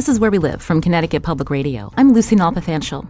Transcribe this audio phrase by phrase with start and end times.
[0.00, 1.92] This is Where We Live from Connecticut Public Radio.
[1.98, 3.06] I'm Lucy Nalpathanchil.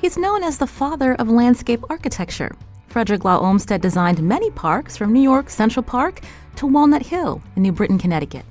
[0.00, 2.50] He's known as the father of landscape architecture.
[2.88, 6.20] Frederick Law Olmsted designed many parks from New York Central Park
[6.56, 8.44] to Walnut Hill in New Britain, Connecticut.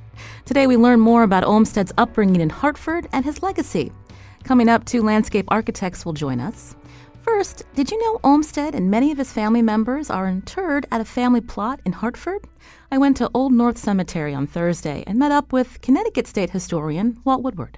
[0.46, 3.92] Today we learn more about Olmsted's upbringing in Hartford and his legacy.
[4.46, 6.78] Coming up, two landscape architects will join us.
[7.24, 11.06] First, did you know Olmsted and many of his family members are interred at a
[11.06, 12.48] family plot in Hartford?
[12.90, 17.20] I went to Old North Cemetery on Thursday and met up with Connecticut State historian
[17.24, 17.78] Walt Woodward.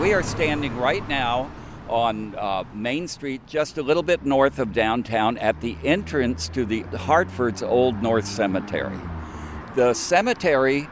[0.00, 1.50] We are standing right now
[1.88, 6.64] on uh, Main Street, just a little bit north of downtown, at the entrance to
[6.64, 8.96] the Hartford's Old North Cemetery.
[9.74, 10.86] The cemetery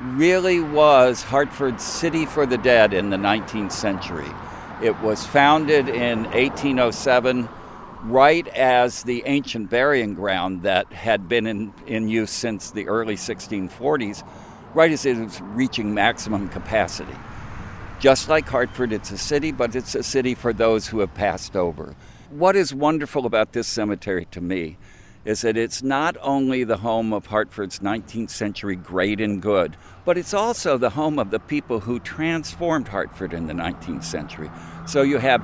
[0.00, 4.30] really was Hartford's city for the dead in the 19th century.
[4.80, 7.48] It was founded in 1807,
[8.04, 13.16] right as the ancient burying ground that had been in, in use since the early
[13.16, 14.22] 1640s,
[14.72, 17.16] right as it was reaching maximum capacity.
[18.02, 21.54] Just like Hartford, it's a city, but it's a city for those who have passed
[21.54, 21.94] over.
[22.30, 24.76] What is wonderful about this cemetery to me
[25.24, 30.18] is that it's not only the home of Hartford's 19th century great and good, but
[30.18, 34.50] it's also the home of the people who transformed Hartford in the 19th century.
[34.84, 35.40] So you have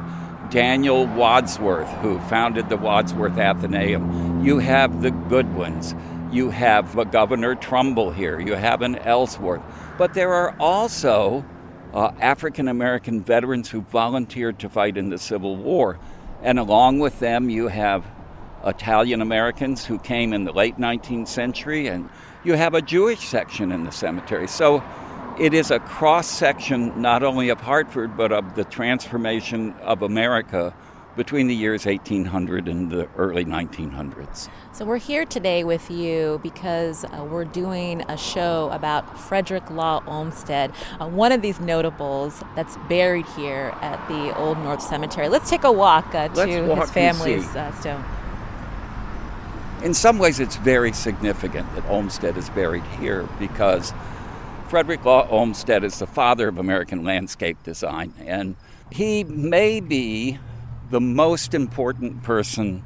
[0.50, 4.44] Daniel Wadsworth, who founded the Wadsworth Atheneum.
[4.44, 5.94] You have the Goodwins.
[6.32, 8.40] You have a Governor Trumbull here.
[8.40, 9.62] You have an Ellsworth.
[9.96, 11.44] But there are also
[11.94, 15.98] uh, African American veterans who volunteered to fight in the Civil War.
[16.42, 18.04] And along with them, you have
[18.64, 22.08] Italian Americans who came in the late 19th century, and
[22.44, 24.48] you have a Jewish section in the cemetery.
[24.48, 24.82] So
[25.38, 30.74] it is a cross section not only of Hartford, but of the transformation of America
[31.18, 34.48] between the years 1800 and the early 1900s.
[34.72, 40.00] So, we're here today with you because uh, we're doing a show about Frederick Law
[40.06, 45.28] Olmsted, uh, one of these notables that's buried here at the Old North Cemetery.
[45.28, 48.04] Let's take a walk uh, to walk his family's uh, stone.
[49.82, 53.92] In some ways, it's very significant that Olmsted is buried here because
[54.68, 58.54] Frederick Law Olmsted is the father of American landscape design, and
[58.90, 60.38] he may be
[60.90, 62.82] the most important person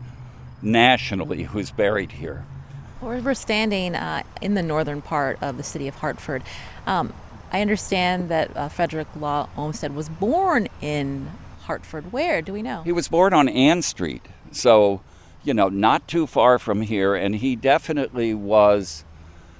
[0.60, 2.44] nationally who's buried here.
[3.00, 6.42] We're standing uh, in the northern part of the city of Hartford.
[6.86, 7.12] Um,
[7.52, 11.28] I understand that uh, Frederick Law Olmsted was born in
[11.62, 12.12] Hartford.
[12.12, 12.82] Where do we know?
[12.82, 15.00] He was born on Ann Street, so
[15.44, 19.04] you know, not too far from here, and he definitely was.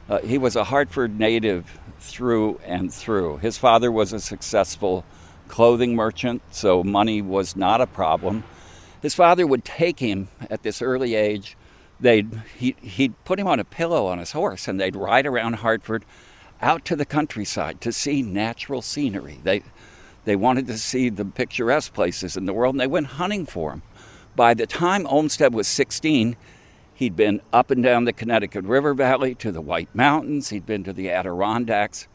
[0.09, 3.39] Uh, he was a Hartford native through and through.
[3.39, 5.05] His father was a successful
[5.49, 8.45] clothing merchant, so money was not a problem.
[9.01, 11.57] His father would take him at this early age.
[12.01, 15.55] They'd he, he'd put him on a pillow on his horse, and they'd ride around
[15.55, 16.05] Hartford,
[16.61, 19.41] out to the countryside to see natural scenery.
[19.43, 19.63] They
[20.25, 23.73] they wanted to see the picturesque places in the world, and they went hunting for
[23.73, 23.83] him.
[24.37, 26.37] By the time Olmsted was 16,
[26.95, 30.85] he'd been up and down the Connecticut River Valley to the White Mountains, he'd been
[30.85, 32.07] to the Adirondacks.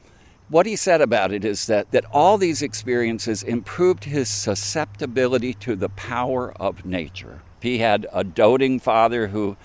[0.50, 5.75] What he said about it is that, that all these experiences improved his susceptibility to
[5.75, 7.41] the power of nature.
[7.62, 9.57] He had a doting father who,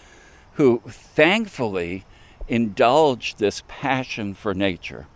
[0.54, 2.04] who thankfully
[2.48, 5.06] indulged this passion for nature.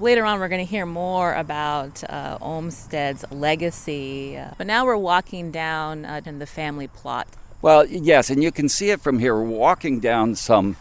[0.00, 4.36] Later on, we're going to hear more about uh, Olmsted's legacy.
[4.36, 7.28] Uh, but now we're walking down uh, in the family plot.
[7.62, 9.36] Well, yes, and you can see it from here.
[9.36, 10.76] We're walking down some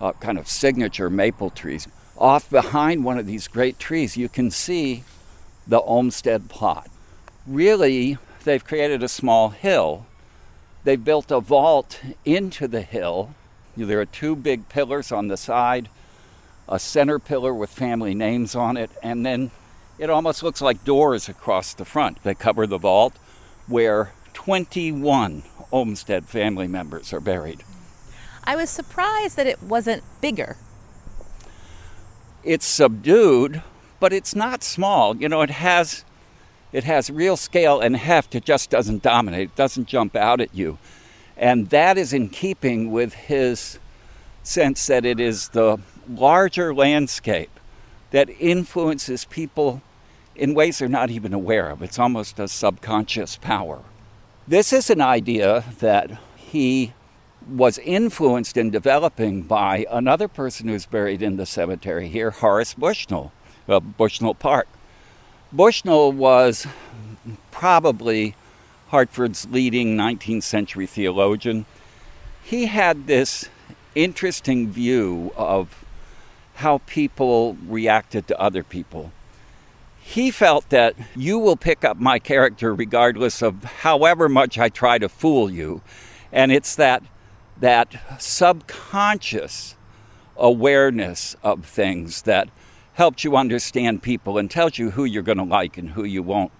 [0.00, 1.88] uh, kind of signature maple trees.
[2.16, 5.04] Off behind one of these great trees, you can see
[5.66, 6.88] the Olmsted plot.
[7.46, 10.06] Really, they've created a small hill.
[10.84, 13.34] They've built a vault into the hill.
[13.76, 15.88] There are two big pillars on the side
[16.68, 19.50] a center pillar with family names on it, and then
[19.98, 22.22] it almost looks like doors across the front.
[22.22, 23.14] They cover the vault
[23.66, 27.62] where 21 Olmsted family members are buried.
[28.44, 30.56] I was surprised that it wasn't bigger.
[32.44, 33.62] It's subdued,
[34.00, 35.16] but it's not small.
[35.16, 36.04] You know, it has
[36.72, 38.34] it has real scale and heft.
[38.34, 39.50] It just doesn't dominate.
[39.50, 40.78] It doesn't jump out at you.
[41.36, 43.78] And that is in keeping with his
[44.42, 47.60] sense that it is the larger landscape
[48.10, 49.82] that influences people
[50.34, 51.80] in ways they're not even aware of.
[51.80, 53.80] It's almost a subconscious power.
[54.46, 56.92] This is an idea that he
[57.48, 63.32] was influenced in developing by another person who's buried in the cemetery here, Horace Bushnell
[63.68, 64.68] of Bushnell Park.
[65.52, 66.66] Bushnell was
[67.50, 68.34] probably
[68.88, 71.66] Hartford's leading 19th century theologian.
[72.42, 73.48] He had this
[73.94, 75.84] interesting view of
[76.56, 79.12] how people reacted to other people.
[80.00, 84.98] He felt that you will pick up my character regardless of however much I try
[84.98, 85.80] to fool you.
[86.30, 87.02] And it's that,
[87.64, 89.74] that subconscious
[90.36, 92.50] awareness of things that
[92.92, 96.22] helps you understand people and tells you who you're going to like and who you
[96.22, 96.52] won't.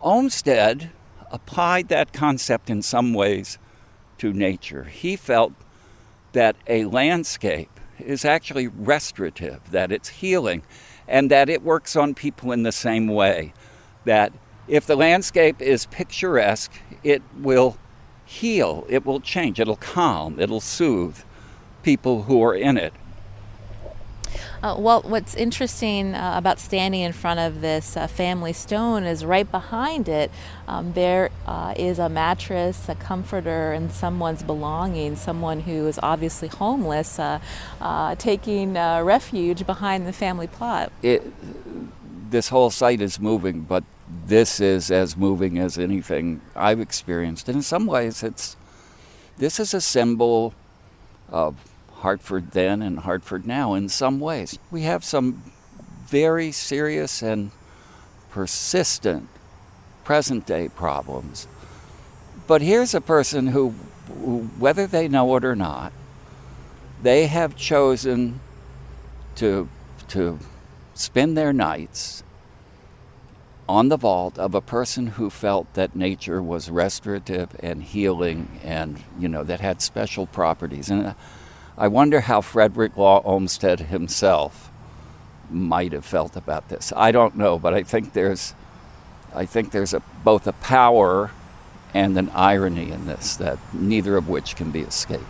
[0.00, 0.90] Olmsted
[1.30, 3.58] applied that concept in some ways
[4.16, 4.84] to nature.
[4.84, 5.52] He felt
[6.32, 10.62] that a landscape is actually restorative, that it's healing,
[11.06, 13.52] and that it works on people in the same way.
[14.06, 14.32] That
[14.68, 16.72] if the landscape is picturesque,
[17.02, 17.76] it will
[18.24, 21.18] heal, it will change, it'll calm, it'll soothe
[21.82, 22.92] people who are in it.
[24.64, 29.22] Uh, well, what's interesting uh, about standing in front of this uh, family stone is
[29.22, 30.30] right behind it,
[30.66, 36.48] um, there uh, is a mattress, a comforter, and someone's belongings, someone who is obviously
[36.48, 37.38] homeless, uh,
[37.82, 40.90] uh, taking refuge behind the family plot.
[41.02, 41.22] It,
[42.30, 43.84] this whole site is moving, but
[44.26, 47.48] this is as moving as anything I've experienced.
[47.48, 48.56] And in some ways, it's
[49.38, 50.54] this is a symbol
[51.28, 51.56] of
[51.92, 54.58] Hartford then and Hartford now in some ways.
[54.70, 55.42] We have some
[56.06, 57.50] very serious and
[58.30, 59.28] persistent
[60.04, 61.46] present day problems.
[62.46, 63.70] But here's a person who,
[64.58, 65.92] whether they know it or not,
[67.00, 68.40] they have chosen
[69.36, 69.68] to,
[70.08, 70.40] to
[70.94, 72.23] spend their nights
[73.68, 79.02] on the vault of a person who felt that nature was restorative and healing and,
[79.18, 80.90] you know, that had special properties.
[80.90, 81.14] And uh,
[81.78, 84.70] I wonder how Frederick Law Olmsted himself
[85.50, 86.92] might have felt about this.
[86.94, 88.54] I don't know, but I think there's,
[89.34, 91.30] I think there's a, both a power
[91.94, 95.22] and an irony in this that neither of which can be escaped.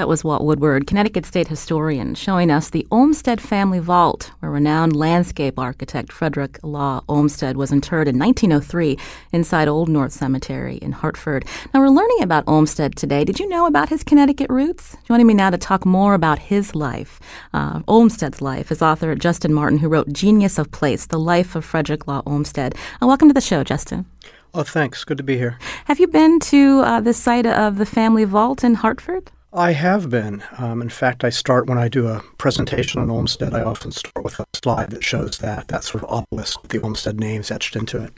[0.00, 4.96] That was Walt Woodward, Connecticut State historian, showing us the Olmsted family vault, where renowned
[4.96, 8.96] landscape architect Frederick Law Olmsted was interred in 1903
[9.34, 11.44] inside Old North Cemetery in Hartford.
[11.74, 13.24] Now, we're learning about Olmsted today.
[13.24, 14.96] Did you know about his Connecticut roots?
[15.06, 17.20] Joining me now to talk more about his life,
[17.52, 21.62] uh, Olmsted's life, is author Justin Martin, who wrote Genius of Place, The Life of
[21.62, 22.74] Frederick Law Olmsted.
[23.02, 24.06] Uh, welcome to the show, Justin.
[24.54, 25.04] Oh, thanks.
[25.04, 25.58] Good to be here.
[25.84, 29.30] Have you been to uh, the site of the family vault in Hartford?
[29.52, 30.44] I have been.
[30.58, 34.24] Um, in fact, I start when I do a presentation on Olmsted, I often start
[34.24, 37.74] with a slide that shows that, that sort of obelisk with the Olmsted names etched
[37.74, 38.12] into it.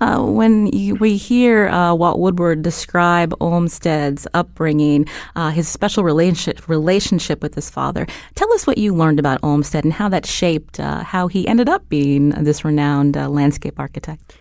[0.00, 5.06] Uh, when you, we hear uh, Walt Woodward describe Olmsted's upbringing,
[5.36, 9.84] uh, his special relationship relationship with his father, tell us what you learned about Olmsted
[9.84, 14.34] and how that shaped uh, how he ended up being this renowned uh, landscape architect.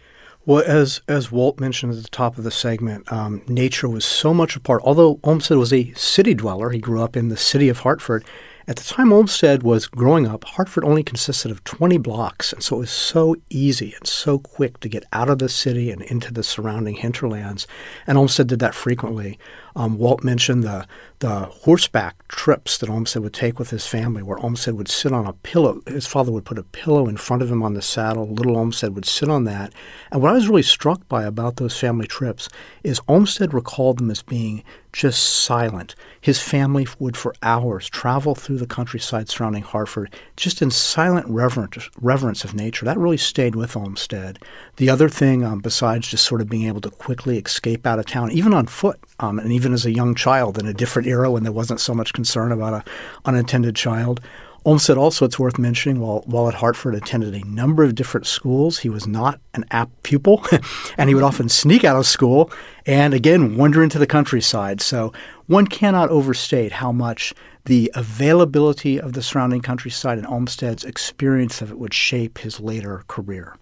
[0.49, 4.33] Well, as as Walt mentioned at the top of the segment, um, nature was so
[4.33, 4.81] much a part.
[4.83, 8.25] Although Olmsted was a city dweller, he grew up in the city of Hartford.
[8.67, 12.77] At the time Olmsted was growing up, Hartford only consisted of 20 blocks, and so
[12.77, 16.33] it was so easy and so quick to get out of the city and into
[16.33, 17.67] the surrounding hinterlands.
[18.07, 19.37] And Olmsted did that frequently.
[19.79, 20.85] Um, Walt mentioned the
[21.19, 25.25] the horseback trips that Olmsted would take with his family, where Olmsted would sit on
[25.25, 25.81] a pillow.
[25.87, 28.27] His father would put a pillow in front of him on the saddle.
[28.27, 29.73] Little Olmsted would sit on that.
[30.11, 32.49] And what I was really struck by about those family trips
[32.83, 35.95] is Olmsted recalled them as being just silent.
[36.21, 41.89] His family would, for hours, travel through the countryside surrounding Hartford, just in silent reverence,
[42.01, 42.85] reverence of nature.
[42.85, 44.39] That really stayed with Olmsted.
[44.77, 48.05] The other thing, um, besides just sort of being able to quickly escape out of
[48.05, 51.29] town, even on foot, um, and even as a young child in a different era
[51.31, 52.83] when there wasn't so much concern about an
[53.25, 54.21] unintended child.
[54.65, 58.79] Olmsted also, it's worth mentioning, while, while at Hartford attended a number of different schools,
[58.79, 60.45] he was not an apt pupil,
[60.97, 62.51] and he would often sneak out of school
[62.85, 64.81] and, again, wander into the countryside.
[64.81, 65.13] So
[65.47, 67.33] one cannot overstate how much
[67.65, 73.03] the availability of the surrounding countryside and Olmsted's experience of it would shape his later
[73.07, 73.55] career.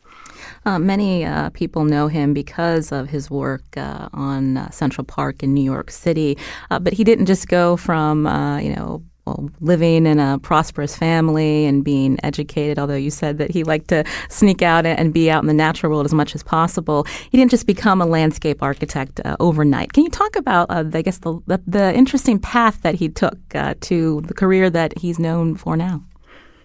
[0.66, 5.44] Uh, many uh, people know him because of his work uh, on uh, Central Park
[5.44, 6.38] in New York City,
[6.72, 10.96] uh, but he didn't just go from uh, you know well, living in a prosperous
[10.96, 15.30] family and being educated, although you said that he liked to sneak out and be
[15.30, 17.06] out in the natural world as much as possible.
[17.30, 19.92] He didn't just become a landscape architect uh, overnight.
[19.92, 23.38] Can you talk about, uh, I guess, the, the, the, interesting path that he took
[23.56, 26.04] uh, to the career that he's known for now?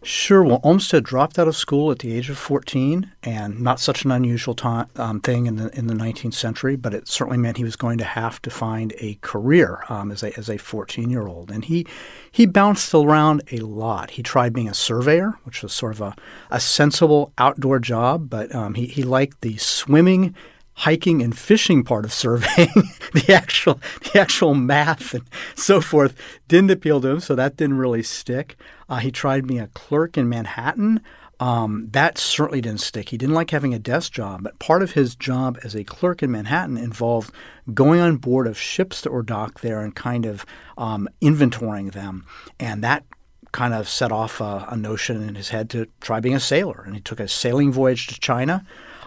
[0.04, 0.42] Sure.
[0.42, 4.11] Well, Olmsted dropped out of school at the age of 14, and not such an
[4.11, 4.56] unusual
[4.97, 7.99] um, thing in the in the 19th century, but it certainly meant he was going
[7.99, 11.52] to have to find a career um, as a as a 14 year old.
[11.52, 11.87] And he
[12.32, 14.11] he bounced around a lot.
[14.11, 16.16] He tried being a surveyor, which was sort of a,
[16.50, 20.35] a sensible outdoor job, but um, he he liked the swimming
[20.75, 23.80] hiking and fishing part of surveying, the actual
[24.12, 26.14] the actual math and so forth
[26.49, 28.56] didn't appeal to him, so that didn't really stick.
[28.92, 31.00] Uh, he tried being a clerk in Manhattan.
[31.40, 33.08] Um, that certainly didn't stick.
[33.08, 36.22] He didn't like having a desk job, but part of his job as a clerk
[36.22, 37.32] in Manhattan involved
[37.72, 40.44] going on board of ships that were docked there and kind of
[40.76, 42.26] um, inventorying them,
[42.61, 43.04] and that
[43.50, 46.82] kind of set off a, a notion in his head to try being a sailor.
[46.84, 48.62] And he took a sailing voyage to China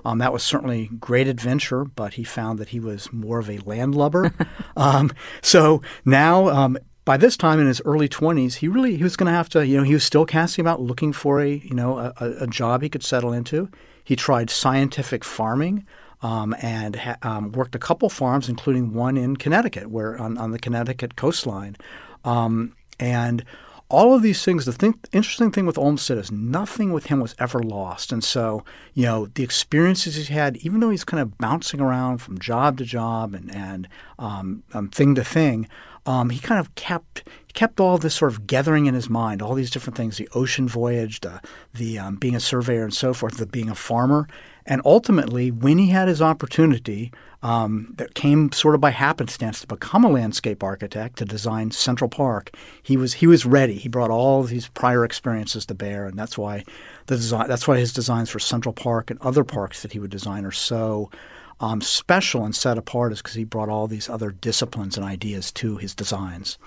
[0.06, 3.58] um, that was certainly great adventure, but he found that he was more of a
[3.60, 4.32] landlubber.
[4.78, 5.12] um,
[5.42, 9.28] so now, um, by this time in his early 20s, he really he was going
[9.28, 11.98] to have to, you know, he was still casting about looking for a, you know,
[12.00, 13.70] a, a job he could settle into.
[14.04, 15.86] He tried scientific farming.
[16.22, 20.52] Um, and ha- um, worked a couple farms, including one in Connecticut, where on, on
[20.52, 21.76] the Connecticut coastline.
[22.24, 23.46] Um, and
[23.90, 27.62] all of these things, the interesting thing with Olmsted is nothing with him was ever
[27.62, 28.12] lost.
[28.12, 32.18] And so, you know, the experiences he's had, even though he's kind of bouncing around
[32.18, 35.68] from job to job and, and um, um, thing to thing,
[36.06, 39.56] um, he kind of kept kept all this sort of gathering in his mind, all
[39.56, 41.42] these different things, the ocean voyage, the,
[41.74, 44.28] the um, being a surveyor and so forth, the being a farmer.
[44.66, 49.68] And ultimately, when he had his opportunity, um, that came sort of by happenstance to
[49.68, 52.50] become a landscape architect to design Central Park.
[52.82, 53.76] He was he was ready.
[53.76, 56.64] He brought all these prior experiences to bear, and that's why
[57.06, 60.10] the design that's why his designs for Central Park and other parks that he would
[60.10, 61.12] design are so
[61.60, 65.52] um, special and set apart is because he brought all these other disciplines and ideas
[65.54, 66.58] to his designs.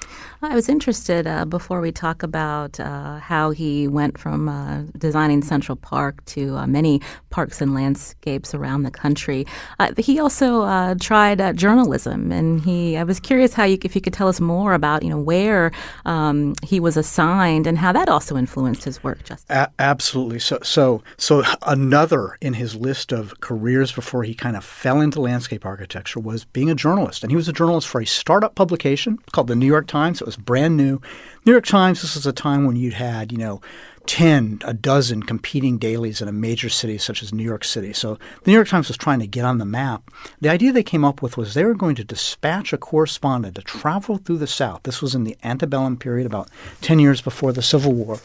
[0.41, 5.43] I was interested uh, before we talk about uh, how he went from uh, designing
[5.43, 9.47] Central Park to uh, many parks and landscapes around the country.
[9.79, 12.97] Uh, he also uh, tried journalism, and he.
[12.97, 15.71] I was curious how you, if you could tell us more about you know where
[16.07, 19.23] um, he was assigned and how that also influenced his work.
[19.25, 19.57] Justin.
[19.57, 20.39] A- absolutely.
[20.39, 25.21] So so so another in his list of careers before he kind of fell into
[25.21, 27.25] landscape architecture was being a journalist.
[27.25, 30.21] And he was a journalist for a startup publication called the New York Times.
[30.21, 31.01] It was brand new.
[31.45, 33.61] New York Times, this was a time when you'd had, you know,
[34.07, 37.93] 10, a dozen competing dailies in a major city such as New York City.
[37.93, 40.13] So the New York Times was trying to get on the map.
[40.41, 43.63] The idea they came up with was they were going to dispatch a correspondent to
[43.63, 44.85] travel through the South.
[44.85, 46.51] This was in the antebellum period, about
[46.83, 48.21] 10 years before the Civil War.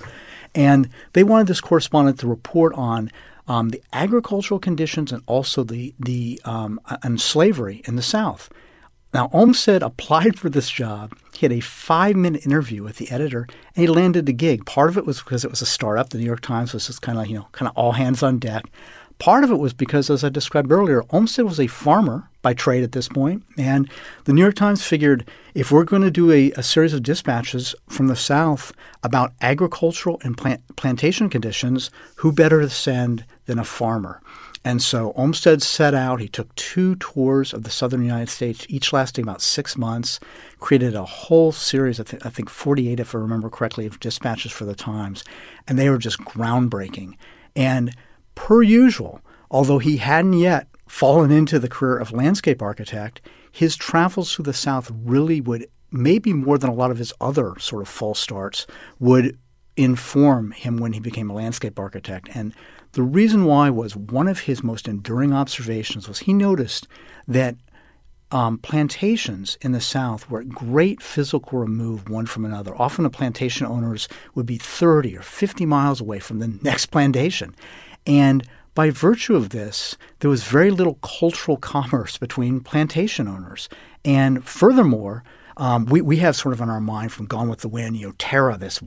[0.53, 3.09] And they wanted this correspondent to report on
[3.47, 8.49] um, the agricultural conditions and also the the um, and slavery in the South.
[9.13, 11.15] Now Olmsted applied for this job.
[11.33, 14.65] He had a five minute interview with the editor, and he landed the gig.
[14.65, 16.09] Part of it was because it was a startup.
[16.09, 18.39] The New York Times was just kind of you know kind of all hands on
[18.39, 18.65] deck.
[19.19, 22.83] Part of it was because, as I described earlier, Olmsted was a farmer by trade
[22.83, 23.89] at this point, and
[24.25, 27.75] the New York Times figured if we're going to do a, a series of dispatches
[27.87, 28.73] from the South
[29.03, 34.21] about agricultural and plant, plantation conditions, who better to send than a farmer?
[34.65, 36.21] And so Olmsted set out.
[36.21, 40.19] He took two tours of the southern United States, each lasting about six months,
[40.59, 44.53] created a whole series, I, th- I think 48, if I remember correctly, of dispatches
[44.53, 45.23] for the Times.
[45.67, 47.15] And they were just groundbreaking.
[47.55, 47.93] And
[48.35, 49.21] per usual,
[49.51, 53.21] although he hadn't yet fallen into the career of landscape architect,
[53.51, 57.53] his travels through the South really would, maybe more than a lot of his other
[57.59, 58.65] sort of false starts,
[58.99, 59.37] would
[59.75, 62.29] inform him when he became a landscape architect.
[62.33, 62.53] And
[62.93, 66.87] the reason why was one of his most enduring observations was he noticed
[67.27, 67.55] that
[68.31, 72.75] um, plantations in the South were at great physical remove one from another.
[72.79, 77.55] Often the plantation owners would be 30 or 50 miles away from the next plantation.
[78.07, 83.69] And by virtue of this, there was very little cultural commerce between plantation owners.
[84.03, 85.23] And furthermore,
[85.57, 88.07] um, we, we have sort of in our mind from Gone with the Wind, you
[88.07, 88.79] know, Tara, this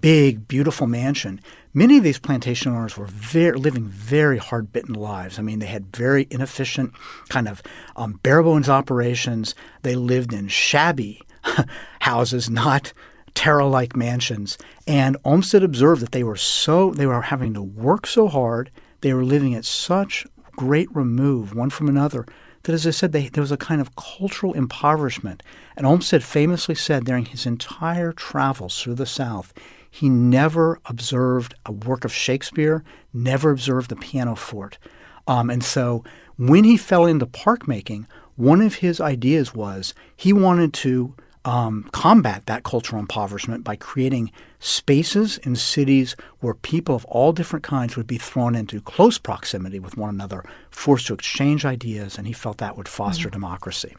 [0.00, 1.40] big, beautiful mansion.
[1.74, 5.38] Many of these plantation owners were very, living very hard bitten lives.
[5.38, 6.92] I mean, they had very inefficient,
[7.28, 7.62] kind of
[7.96, 9.54] um, bare bones operations.
[9.82, 11.22] They lived in shabby
[12.00, 12.92] houses, not
[13.34, 14.58] Tara like mansions.
[14.86, 18.70] And Olmsted observed that they were so, they were having to work so hard
[19.00, 22.26] they were living at such great remove one from another
[22.64, 25.42] that, as I said, they, there was a kind of cultural impoverishment.
[25.78, 29.54] And Olmsted famously said during his entire travels through the South,
[29.88, 32.82] he never observed a work of Shakespeare,
[33.14, 34.76] never observed the pianoforte.
[35.28, 36.02] Um, and so
[36.36, 41.88] when he fell into park making, one of his ideas was he wanted to um,
[41.92, 47.96] combat that cultural impoverishment by creating spaces in cities where people of all different kinds
[47.96, 52.32] would be thrown into close proximity with one another, forced to exchange ideas, and he
[52.32, 53.34] felt that would foster mm-hmm.
[53.34, 53.94] democracy.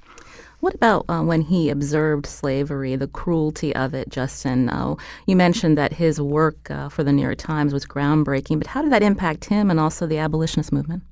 [0.59, 4.67] What about uh, when he observed slavery, the cruelty of it, Justin?
[4.69, 8.67] Uh, you mentioned that his work uh, for the New York Times was groundbreaking, but
[8.67, 11.03] how did that impact him and also the abolitionist movement?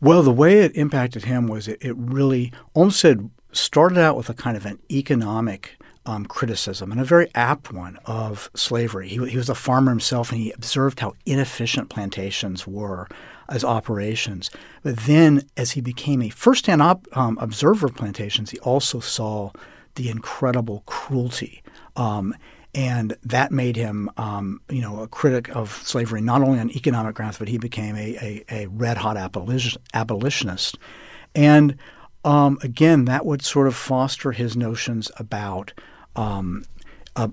[0.00, 4.34] Well, the way it impacted him was it, it really, Olmsted started out with a
[4.34, 9.08] kind of an economic um, criticism, and a very apt one, of slavery.
[9.08, 13.08] He, he, was a farmer himself, and he observed how inefficient plantations were
[13.48, 14.50] as operations.
[14.82, 19.50] But then, as he became a first-hand op, um, observer of plantations, he also saw
[19.94, 21.62] the incredible cruelty.
[21.96, 22.34] Um,
[22.74, 27.14] and that made him, um, you know, a critic of slavery not only on economic
[27.14, 30.78] grounds, but he became a, a, a red hot abolitionist.
[31.34, 31.76] And
[32.24, 35.72] um, again, that would sort of foster his notions about
[36.16, 36.64] um,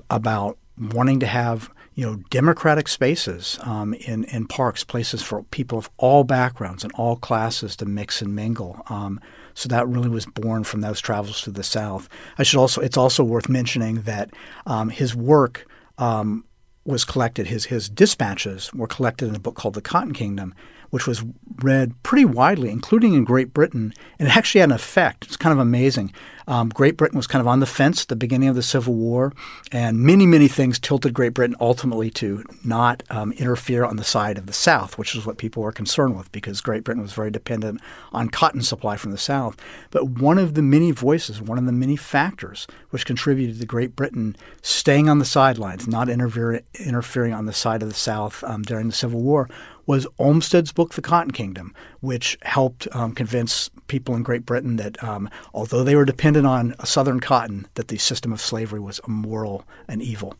[0.09, 5.77] about wanting to have you know democratic spaces um, in in parks, places for people
[5.77, 8.81] of all backgrounds and all classes to mix and mingle.
[8.89, 9.19] Um,
[9.53, 12.09] so that really was born from those travels to the South.
[12.37, 14.31] I should also it's also worth mentioning that
[14.65, 16.45] um, his work um,
[16.85, 17.47] was collected.
[17.47, 20.55] His his dispatches were collected in a book called The Cotton Kingdom,
[20.93, 21.25] which was
[21.63, 25.25] read pretty widely, including in Great Britain, and it actually had an effect.
[25.25, 26.13] It's kind of amazing.
[26.47, 28.93] Um, Great Britain was kind of on the fence at the beginning of the Civil
[28.93, 29.33] War,
[29.71, 34.37] and many, many things tilted Great Britain ultimately to not um, interfere on the side
[34.37, 37.31] of the South, which is what people were concerned with because Great Britain was very
[37.31, 37.81] dependent
[38.11, 39.57] on cotton supply from the South.
[39.89, 43.95] But one of the many voices, one of the many factors which contributed to Great
[43.95, 48.61] Britain staying on the sidelines, not interfere, interfering on the side of the South um,
[48.61, 49.49] during the Civil War,
[49.85, 55.01] was Olmsted's book, The Cotton Kingdom, which helped um, convince people in Great Britain that
[55.03, 59.65] um, although they were dependent on Southern cotton, that the system of slavery was immoral
[59.87, 60.35] and evil.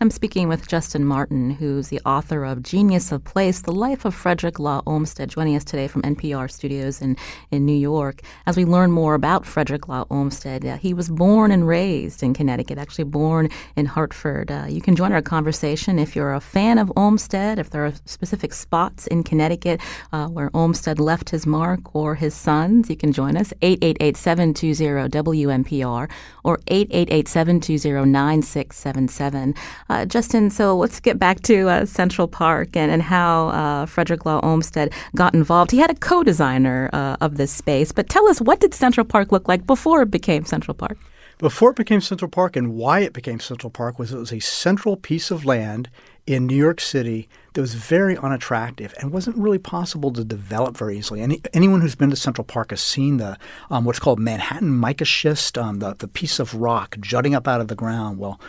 [0.00, 4.12] I'm speaking with Justin Martin, who's the author of Genius of Place, The Life of
[4.12, 7.16] Frederick Law Olmsted, joining us today from NPR studios in,
[7.52, 8.20] in New York.
[8.46, 12.34] As we learn more about Frederick Law Olmsted, uh, he was born and raised in
[12.34, 14.50] Connecticut, actually born in Hartford.
[14.50, 17.92] Uh, you can join our conversation if you're a fan of Olmsted, if there are
[18.04, 19.80] specific spots in Connecticut
[20.12, 22.90] uh, where Olmsted left his mark or his sons.
[22.90, 26.10] You can join us, 888 720 WNPR
[26.42, 29.54] or 888 720 9677.
[29.88, 34.24] Uh, Justin, so let's get back to uh, Central Park and, and how uh, Frederick
[34.24, 35.70] Law Olmsted got involved.
[35.70, 39.32] He had a co-designer uh, of this space, but tell us what did Central Park
[39.32, 40.98] look like before it became Central Park?
[41.38, 44.38] Before it became Central Park and why it became Central Park was it was a
[44.38, 45.90] central piece of land
[46.26, 50.96] in New York City that was very unattractive and wasn't really possible to develop very
[50.96, 51.20] easily.
[51.20, 53.36] Any, anyone who's been to Central Park has seen the
[53.68, 57.60] um, what's called Manhattan mica schist, um, the, the piece of rock jutting up out
[57.60, 58.18] of the ground.
[58.18, 58.40] Well,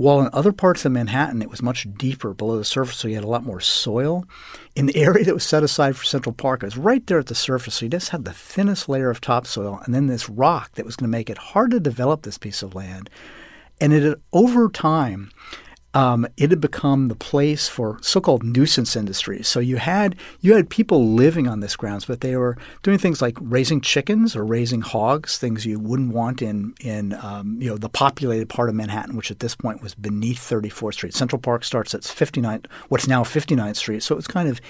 [0.00, 3.16] while in other parts of Manhattan, it was much deeper below the surface, so you
[3.16, 4.24] had a lot more soil.
[4.74, 7.26] In the area that was set aside for Central Park, it was right there at
[7.26, 10.72] the surface, so you just had the thinnest layer of topsoil, and then this rock
[10.76, 13.10] that was going to make it hard to develop this piece of land.
[13.78, 15.32] And it, had, over time,
[15.92, 19.48] um, it had become the place for so-called nuisance industries.
[19.48, 23.20] So you had you had people living on this grounds, but they were doing things
[23.20, 27.76] like raising chickens or raising hogs, things you wouldn't want in in um, you know
[27.76, 31.14] the populated part of Manhattan, which at this point was beneath 34th Street.
[31.14, 34.02] Central Park starts at 59th, what's now 59th Street.
[34.02, 34.60] So it's kind of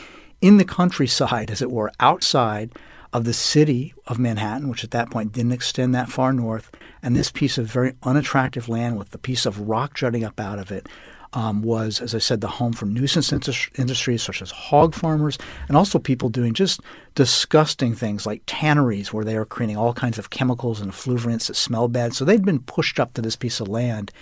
[0.40, 2.72] in the countryside, as it were, outside
[3.12, 6.70] of the city of Manhattan, which at that point didn't extend that far north,
[7.02, 10.59] and this piece of very unattractive land with the piece of rock jutting up out
[10.59, 10.88] of it
[11.32, 15.38] um, was, as I said, the home for nuisance industries such as hog farmers
[15.68, 16.80] and also people doing just
[17.14, 21.54] disgusting things like tanneries where they were creating all kinds of chemicals and effluvents that
[21.54, 22.14] smell bad.
[22.14, 24.12] So they'd been pushed up to this piece of land.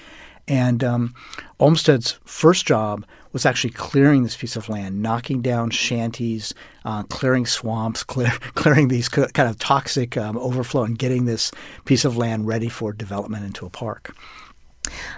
[0.47, 1.15] And um,
[1.61, 6.55] Olmsted's first job was actually clearing this piece of land, knocking down shanties,
[6.87, 11.53] uh, clearing swamps, clear, clearing these kind of toxic um, overflow, and getting this
[11.85, 14.17] piece of land ready for development into a park.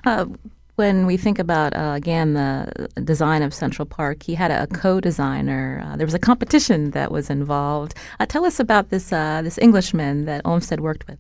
[0.05, 0.27] Uh,
[0.81, 5.83] when we think about uh, again the design of Central Park, he had a co-designer.
[5.85, 7.93] Uh, there was a competition that was involved.
[8.19, 11.19] Uh, tell us about this uh, this Englishman that Olmsted worked with.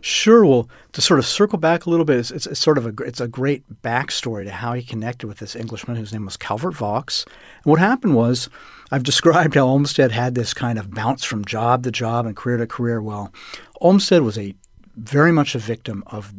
[0.00, 0.46] Sure.
[0.46, 2.94] Well, to sort of circle back a little bit, it's, it's, it's, sort of a
[3.02, 6.74] it's a great backstory to how he connected with this Englishman whose name was Calvert
[6.74, 7.26] Vaux.
[7.62, 8.48] And what happened was,
[8.90, 12.56] I've described how Olmsted had this kind of bounce from job to job and career
[12.56, 13.02] to career.
[13.02, 13.34] Well,
[13.82, 14.54] Olmsted was a
[14.96, 16.32] very much a victim of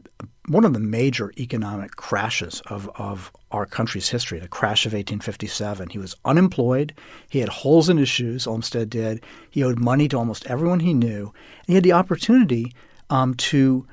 [0.49, 5.89] one of the major economic crashes of, of our country's history, the crash of 1857.
[5.89, 6.93] He was unemployed.
[7.29, 9.23] He had holes in his shoes, Olmsted did.
[9.51, 11.33] He owed money to almost everyone he knew.
[11.59, 12.73] And he had the opportunity
[13.11, 13.85] um, to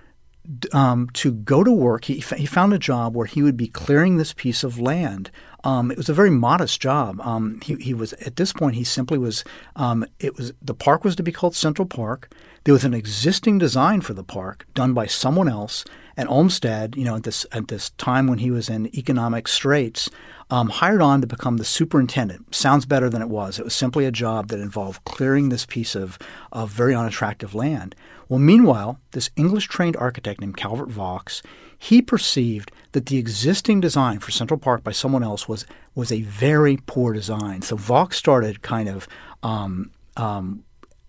[0.73, 2.05] um, to go to work.
[2.05, 5.31] He, he found a job where he would be clearing this piece of land.
[5.65, 7.21] Um, it was a very modest job.
[7.21, 8.77] Um, he, he was at this point.
[8.77, 9.45] He simply was.
[9.75, 12.33] Um, it was the park was to be called Central Park.
[12.65, 15.85] There was an existing design for the park done by someone else,
[16.17, 20.09] and Olmsted, you know, at this at this time when he was in economic straits,
[20.51, 22.55] um, hired on to become the superintendent.
[22.55, 23.59] Sounds better than it was.
[23.59, 26.19] It was simply a job that involved clearing this piece of,
[26.53, 27.95] of very unattractive land.
[28.29, 31.43] Well, meanwhile, this English trained architect named Calvert Vaux,
[31.79, 36.23] he perceived that the existing design for Central Park by someone else was was a
[36.23, 37.63] very poor design.
[37.63, 39.09] So Vaux started kind of
[39.43, 40.65] um, um,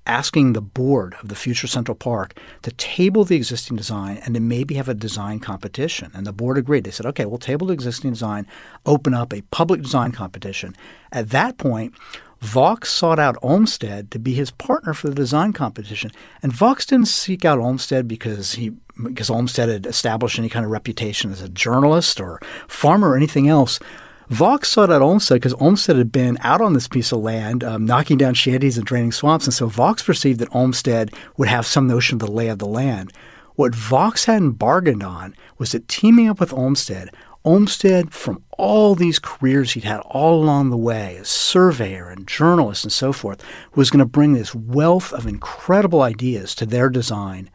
[0.08, 4.40] asking the board of the future Central Park to table the existing design and to
[4.40, 6.12] maybe have a design competition.
[6.14, 6.84] And the board agreed.
[6.84, 8.48] They said, okay, we'll table the existing design,
[8.86, 10.76] open up a public design competition.
[11.12, 11.94] At that point,
[12.40, 16.12] Vaux sought out Olmsted to be his partner for the design competition.
[16.44, 20.72] And Vaux didn't seek out Olmsted because he because Olmsted had established any kind of
[20.72, 23.80] reputation as a journalist or farmer or anything else.
[24.30, 27.86] Vaux saw that Olmsted because Olmsted had been out on this piece of land, um,
[27.86, 31.88] knocking down shanties and draining swamps, and so Vaux perceived that Olmsted would have some
[31.88, 33.14] notion of the lay of the land.
[33.56, 37.10] What Vaux hadn't bargained on was that teaming up with Olmsted,
[37.46, 42.84] Olmsted, from all these careers he'd had all along the way as surveyor and journalist
[42.84, 43.42] and so forth,
[43.74, 47.50] was going to bring this wealth of incredible ideas to their design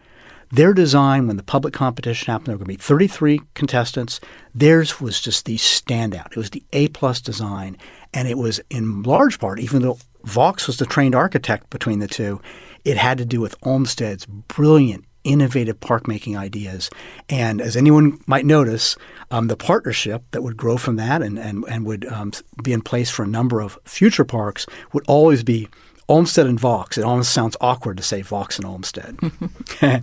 [0.52, 4.20] their design, when the public competition happened, there were going to be 33 contestants.
[4.54, 6.32] Theirs was just the standout.
[6.32, 7.78] It was the A plus design,
[8.12, 12.06] and it was in large part, even though Vaux was the trained architect between the
[12.06, 12.38] two,
[12.84, 16.90] it had to do with Olmsted's brilliant, innovative park making ideas.
[17.30, 18.94] And as anyone might notice,
[19.30, 22.82] um, the partnership that would grow from that and, and, and would um, be in
[22.82, 25.68] place for a number of future parks would always be
[26.12, 26.98] Olmsted and Vaux.
[26.98, 29.18] It almost sounds awkward to say Vaux and Olmsted.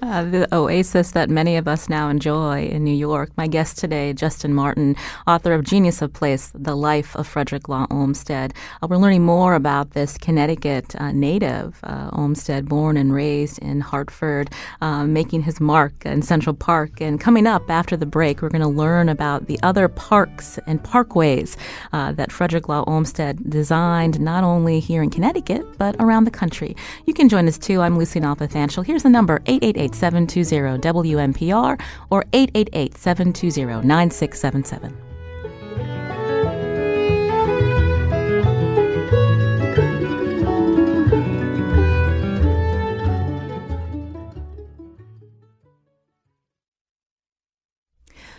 [0.00, 3.32] uh, the oasis that many of us now enjoy in New York.
[3.36, 4.94] My guest today, Justin Martin,
[5.26, 8.54] author of Genius of Place, The Life of Frederick Law Olmsted.
[8.80, 13.80] Uh, we're learning more about this Connecticut uh, native, uh, Olmsted, born and raised in
[13.80, 14.48] Hartford,
[14.80, 17.00] uh, making his mark in Central Park.
[17.00, 20.80] And coming up after the break, we're going to learn about the other parks and
[20.84, 21.56] parkways
[21.92, 26.30] uh, that Frederick Law Olmsted designed, not only here in Connecticut, Connecticut, but around the
[26.30, 26.76] country.
[27.06, 27.80] You can join us too.
[27.80, 28.84] I'm Lucy Nalpathanchil.
[28.84, 36.01] Here's the number 888 720 WNPR or 888 720 9677.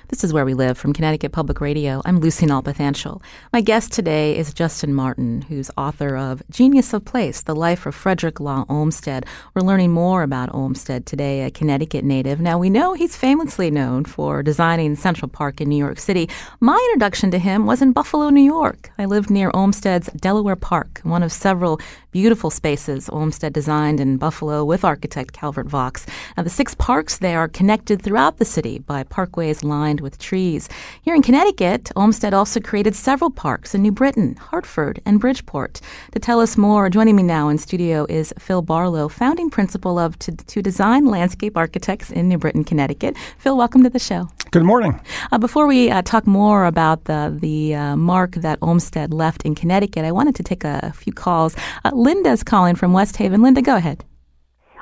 [0.09, 2.01] This is Where We Live from Connecticut Public Radio.
[2.03, 3.21] I'm Lucy Nalpathanchil.
[3.53, 7.95] My guest today is Justin Martin, who's author of Genius of Place, The Life of
[7.95, 9.25] Frederick Law Olmsted.
[9.53, 12.41] We're learning more about Olmsted today, a Connecticut native.
[12.41, 16.29] Now, we know he's famously known for designing Central Park in New York City.
[16.59, 18.91] My introduction to him was in Buffalo, New York.
[18.97, 21.79] I lived near Olmsted's Delaware Park, one of several
[22.13, 26.05] beautiful spaces Olmsted designed in Buffalo with architect Calvert Vaux.
[26.37, 30.69] Now, the six parks there are connected throughout the city by parkways lined with trees.
[31.01, 35.81] Here in Connecticut, Olmsted also created several parks in New Britain, Hartford, and Bridgeport.
[36.11, 40.19] To tell us more, joining me now in studio is Phil Barlow, founding principal of
[40.19, 43.17] To, to Design Landscape Architects in New Britain, Connecticut.
[43.39, 44.29] Phil, welcome to the show.
[44.53, 45.01] Good morning.
[45.31, 49.55] Uh, before we uh, talk more about the the uh, mark that Olmsted left in
[49.55, 51.55] Connecticut, I wanted to take a, a few calls.
[51.83, 53.41] Uh, Linda's calling from West Haven.
[53.41, 54.05] Linda, go ahead.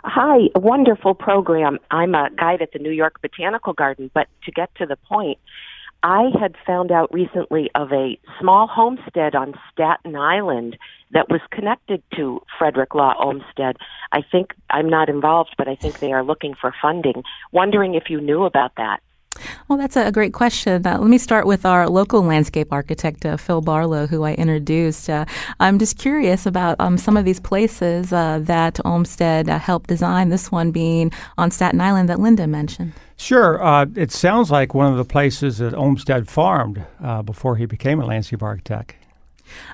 [0.03, 1.79] Hi, a wonderful program.
[1.89, 5.37] I'm a guide at the New York Botanical Garden, but to get to the point,
[6.03, 10.77] I had found out recently of a small homestead on Staten Island
[11.11, 13.77] that was connected to Frederick Law Olmsted.
[14.11, 17.23] I think I'm not involved, but I think they are looking for funding.
[17.53, 18.99] Wondering if you knew about that.
[19.67, 20.85] Well, that's a great question.
[20.85, 25.09] Uh, let me start with our local landscape architect, uh, Phil Barlow, who I introduced.
[25.09, 25.25] Uh,
[25.59, 30.29] I'm just curious about um, some of these places uh, that Olmsted uh, helped design,
[30.29, 32.93] this one being on Staten Island that Linda mentioned.
[33.17, 33.63] Sure.
[33.63, 36.85] Uh, it sounds like one of the places that Olmsted farmed
[37.25, 38.95] before he became a landscape architect.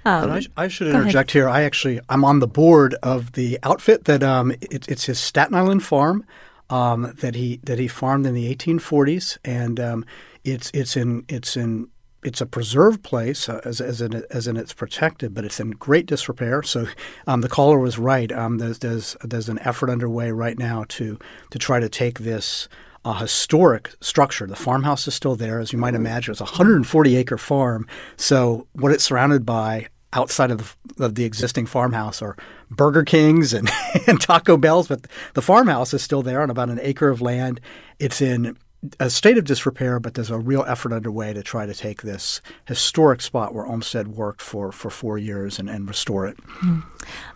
[0.06, 1.48] Um, I, I, should interject here.
[1.48, 5.56] I actually I'm on the board of the outfit that um, it, it's his Staten
[5.56, 6.26] Island farm
[6.70, 10.06] um, that he that he farmed in the 1840s, and um,
[10.44, 11.90] it's it's in it's in
[12.24, 15.72] it's a preserved place uh, as as in, as in it's protected, but it's in
[15.72, 16.64] great disrepair.
[16.64, 16.88] So
[17.26, 18.32] um, the caller was right.
[18.32, 21.18] Um, there's there's there's an effort underway right now to
[21.52, 22.68] to try to take this
[23.06, 24.48] uh, historic structure.
[24.48, 26.34] The farmhouse is still there, as you might imagine.
[26.34, 27.88] It's a 140 acre farm.
[28.18, 32.36] So what it's surrounded by outside of the, of the existing farmhouse are
[32.72, 33.70] Burger Kings and,
[34.08, 37.62] and Taco Bells, but the farmhouse is still there on about an acre of land.
[38.00, 38.58] It's in
[39.00, 42.42] a state of disrepair, but there's a real effort underway to try to take this
[42.66, 46.38] historic spot where Olmsted worked for, for four years and, and restore it.
[46.62, 46.84] Mm.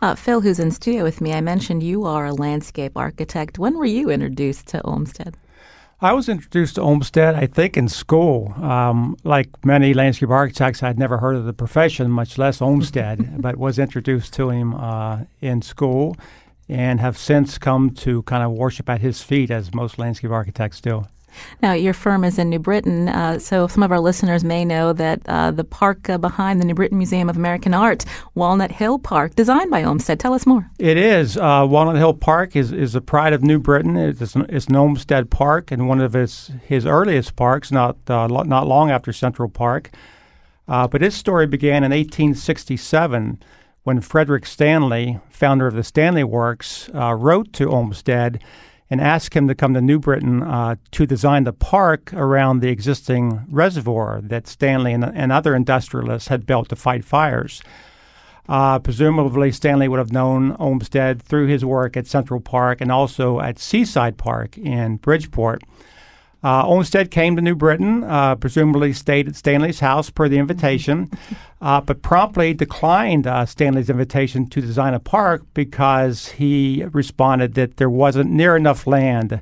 [0.02, 3.60] Uh, Phil, who's in studio with me, I mentioned you are a landscape architect.
[3.60, 5.36] When were you introduced to Olmsted?
[6.04, 8.56] I was introduced to Olmsted, I think, in school.
[8.60, 13.58] Um, like many landscape architects, I'd never heard of the profession, much less Olmsted, but
[13.58, 16.18] was introduced to him uh, in school
[16.68, 20.82] and have since come to kind of worship at his feet, as most landscape architects
[20.82, 21.06] do.
[21.62, 24.94] Now, your firm is in New Britain, uh, so some of our listeners may know
[24.94, 29.00] that uh, the park uh, behind the New Britain Museum of American Art, Walnut Hill
[29.00, 30.20] Park, designed by Olmsted.
[30.20, 30.70] Tell us more.
[30.80, 31.38] It is.
[31.38, 33.96] Uh, Walnut Hill Park is, is a pride of New Britain.
[33.98, 38.44] It's it's an Olmsted park and one of his, his earliest parks, not, uh, lo-
[38.44, 39.92] not long after Central Park.
[40.68, 43.42] Uh, but its story began in 1867
[43.84, 48.42] when Frederick Stanley, founder of the Stanley Works, wrote to Olmsted
[48.92, 52.68] and asked him to come to New Britain uh, to design the park around the
[52.68, 57.64] existing reservoir that Stanley and, and other industrialists had built to fight fires.
[58.50, 63.40] Uh, presumably, Stanley would have known Olmsted through his work at Central Park and also
[63.40, 65.64] at Seaside Park in Bridgeport.
[66.44, 71.10] Uh, Olmsted came to New Britain, uh, presumably stayed at Stanley's house per the invitation,
[71.62, 77.78] uh, but promptly declined uh, Stanley's invitation to design a park because he responded that
[77.78, 79.42] there wasn't near enough land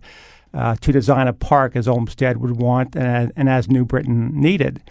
[0.53, 4.81] uh, to design a park as Olmsted would want and, and as New Britain needed.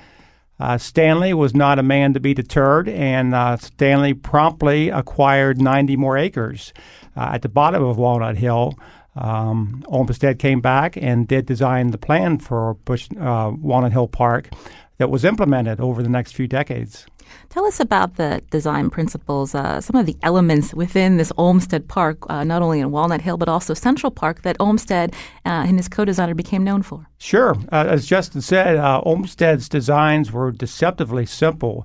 [0.58, 6.16] Uh, Stanley was not a man to be deterred, and Stanley promptly acquired 90 more
[6.16, 6.72] acres
[7.14, 8.74] at the bottom of Walnut Hill
[9.20, 14.50] um, Olmsted came back and did design the plan for Bush uh, Walnut Hill Park
[14.98, 17.06] that was implemented over the next few decades.
[17.50, 22.18] Tell us about the design principles, uh, some of the elements within this Olmsted Park,
[22.30, 25.12] uh, not only in Walnut Hill, but also Central Park, that Olmsted
[25.44, 27.06] uh, and his co designer became known for.
[27.18, 27.56] Sure.
[27.70, 31.84] Uh, as Justin said, uh, Olmsted's designs were deceptively simple.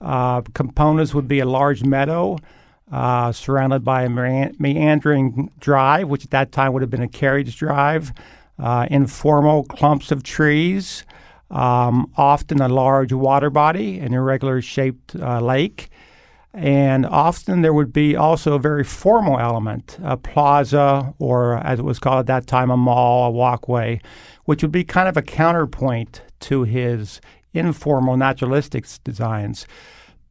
[0.00, 2.36] Uh, components would be a large meadow
[2.92, 7.56] uh, surrounded by a meandering drive, which at that time would have been a carriage
[7.56, 8.12] drive,
[8.58, 11.04] uh, informal clumps of trees,
[11.50, 15.90] um, often a large water body, an irregular shaped uh, lake.
[16.54, 21.84] And often there would be also a very formal element, a plaza, or as it
[21.84, 24.02] was called at that time, a mall, a walkway,
[24.44, 27.22] which would be kind of a counterpoint to his
[27.54, 29.66] informal naturalistic designs.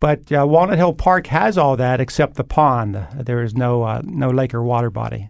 [0.01, 3.07] But uh, Walnut Hill Park has all that except the pond.
[3.15, 5.29] There is no uh, no lake or water body.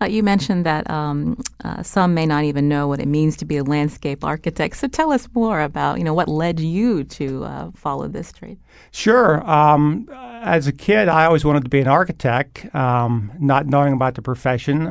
[0.00, 3.44] Uh, you mentioned that um, uh, some may not even know what it means to
[3.44, 4.76] be a landscape architect.
[4.76, 8.56] So tell us more about you know what led you to uh, follow this trade.
[8.92, 9.44] Sure.
[9.50, 14.14] Um, as a kid, I always wanted to be an architect, um, not knowing about
[14.14, 14.86] the profession.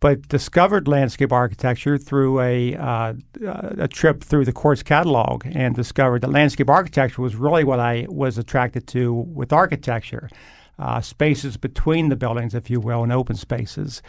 [0.00, 6.22] But discovered landscape architecture through a uh, a trip through the course catalog and discovered
[6.22, 10.30] that landscape architecture was really what I was attracted to with architecture.
[10.78, 14.00] Uh, spaces between the buildings, if you will, and open spaces.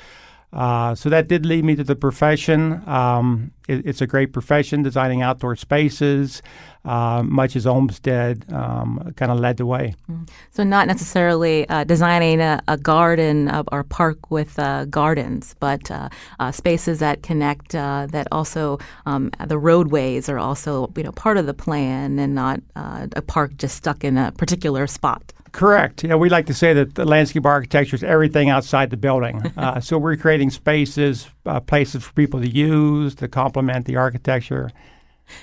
[0.54, 2.82] Uh, so that did lead me to the profession.
[2.88, 6.41] Um, it, it's a great profession, designing outdoor spaces,
[6.86, 9.93] uh, much as Olmsted um, kind of led the way.
[10.10, 10.28] Mm.
[10.50, 15.91] So, not necessarily uh, designing a, a garden uh, or park with uh, gardens, but
[15.91, 16.10] uh,
[16.52, 17.71] spaces that connect.
[17.71, 22.60] that also um, the roadways are also you know part of the plan, and not
[22.76, 25.34] a park just stuck in a particular spot.
[25.52, 26.04] Correct.
[26.04, 29.41] Yeah, we like to say that the landscape architecture is everything outside the building.
[29.62, 33.51] Uh, so we're creating spaces, uh, places for people to use to complement
[33.86, 34.72] the architecture.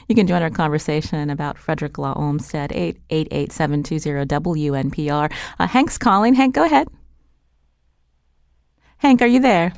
[0.08, 5.32] You can join our conversation about Frederick Law Olmsted, 888-720-WNPR.
[5.58, 6.34] Uh, Hank's calling.
[6.34, 6.88] Hank, go ahead.
[8.98, 9.72] Hank, are you there?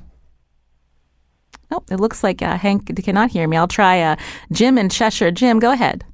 [1.71, 3.57] Oh, it looks like uh, Hank cannot hear me.
[3.57, 4.16] I'll try uh,
[4.51, 5.31] Jim in Cheshire.
[5.31, 6.05] Jim, go ahead.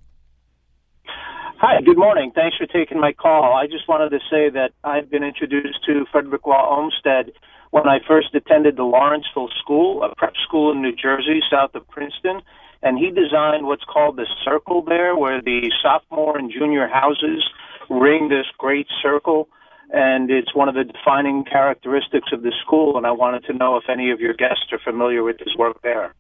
[1.59, 2.33] Hi, good morning.
[2.35, 3.55] Thanks for taking my call.
[3.55, 7.33] I just wanted to say that I've been introduced to Frederick Law Olmsted
[7.71, 11.87] when I first attended the Lawrenceville School, a prep school in New Jersey, south of
[11.89, 12.41] Princeton.
[12.83, 17.45] And he designed what's called the circle there, where the sophomore and junior houses
[17.89, 19.49] ring this great circle.
[19.93, 22.97] And it's one of the defining characteristics of the school.
[22.97, 25.81] And I wanted to know if any of your guests are familiar with his work
[25.83, 26.15] there.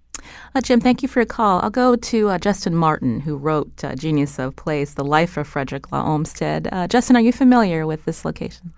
[0.54, 1.60] Uh, Jim, thank you for your call.
[1.60, 5.46] I'll go to uh, Justin Martin, who wrote uh, Genius of Place, The Life of
[5.46, 6.68] Frederick Law Olmsted.
[6.72, 8.72] Uh, Justin, are you familiar with this location?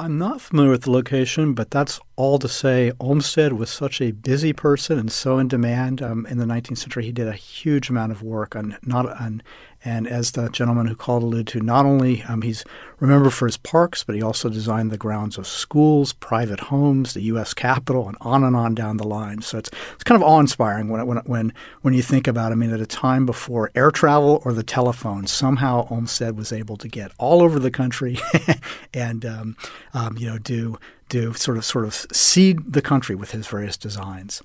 [0.00, 2.90] I'm not familiar with the location, but that's all to say.
[3.00, 6.00] Olmsted was such a busy person and so in demand.
[6.00, 9.42] Um, in the 19th century, he did a huge amount of work on not on
[9.82, 12.64] And as the gentleman who called alluded to, not only um, he's
[12.98, 17.22] remembered for his parks, but he also designed the grounds of schools, private homes, the
[17.22, 17.54] U.S.
[17.54, 19.40] Capitol, and on and on down the line.
[19.40, 22.52] So it's it's kind of awe inspiring when when when when you think about.
[22.52, 22.56] It.
[22.56, 26.76] I mean, at a time before air travel or the telephone, somehow Olmsted was able
[26.76, 28.18] to get all over the country
[28.92, 29.56] and um,
[29.94, 33.76] um, you know do do sort of sort of seed the country with his various
[33.76, 34.42] designs.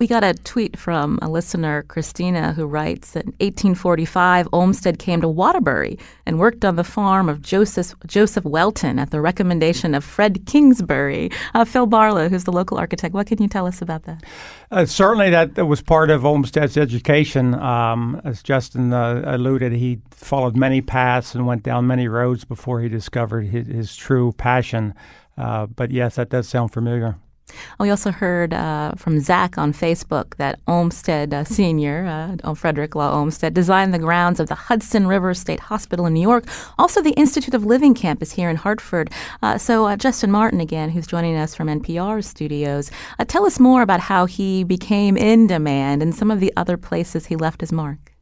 [0.00, 5.20] We got a tweet from a listener, Christina, who writes that in 1845, Olmsted came
[5.20, 10.02] to Waterbury and worked on the farm of Joseph, Joseph Welton at the recommendation of
[10.02, 11.30] Fred Kingsbury.
[11.54, 14.24] Uh, Phil Barlow, who's the local architect, what can you tell us about that?
[14.72, 17.54] Uh, certainly, that, that was part of Olmsted's education.
[17.54, 22.80] Um, as Justin uh, alluded, he followed many paths and went down many roads before
[22.80, 24.92] he discovered his, his true passion.
[25.38, 27.16] Uh, but yes, that does sound familiar.
[27.78, 33.12] We also heard uh, from Zach on Facebook that Olmsted uh, Sr., uh, Frederick Law
[33.12, 36.44] Olmsted, designed the grounds of the Hudson River State Hospital in New York,
[36.78, 39.10] also the Institute of Living campus here in Hartford.
[39.42, 43.60] Uh, so, uh, Justin Martin, again, who's joining us from NPR studios, uh, tell us
[43.60, 47.60] more about how he became in demand and some of the other places he left
[47.60, 48.13] his mark.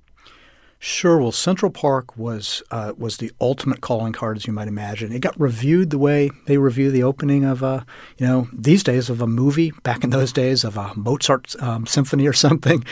[0.85, 1.19] Sure.
[1.19, 5.13] Well, Central Park was uh, was the ultimate calling card, as you might imagine.
[5.13, 7.87] It got reviewed the way they review the opening of a,
[8.19, 9.71] you know, these days of a movie.
[9.85, 12.85] Back in those days of a Mozart um, symphony or something,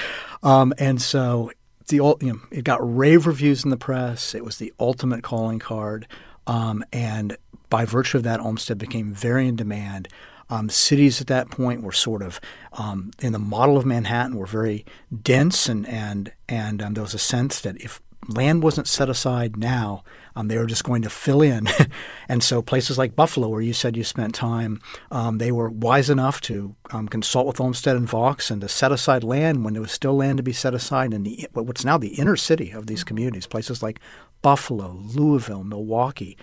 [0.45, 1.51] um, and so
[1.89, 4.37] the you know, it got rave reviews in the press.
[4.37, 6.07] It was the ultimate calling card,
[6.47, 7.37] um, and
[7.71, 10.07] by virtue of that, Olmsted became very in demand.
[10.51, 12.41] Um, cities at that point were sort of
[12.73, 14.85] um, in the model of Manhattan were very
[15.23, 19.57] dense, and and and um, there was a sense that if land wasn't set aside
[19.57, 20.05] now,
[20.37, 21.69] um, they were just going to fill in.
[22.29, 26.11] and so places like Buffalo, where you said you spent time, um, they were wise
[26.11, 29.83] enough to um, consult with Olmsted and Vaux and to set aside land when there
[29.83, 32.87] was still land to be set aside in the what's now the inner city of
[32.87, 34.01] these communities, places like
[34.43, 36.37] Buffalo, Louisville, Milwaukee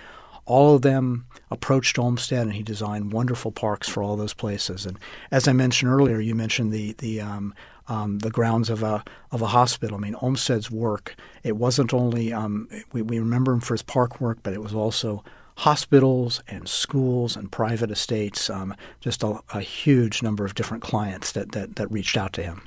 [0.48, 4.86] all of them approached Olmsted, and he designed wonderful parks for all those places.
[4.86, 4.98] And
[5.30, 7.54] as I mentioned earlier, you mentioned the the um,
[7.88, 9.98] um, the grounds of a of a hospital.
[9.98, 11.16] I mean, Olmsted's work.
[11.44, 14.74] It wasn't only um, we, we remember him for his park work, but it was
[14.74, 15.24] also
[15.58, 21.32] hospitals and schools and private estates, um, just a, a, huge number of different clients
[21.32, 22.62] that, that, that reached out to him.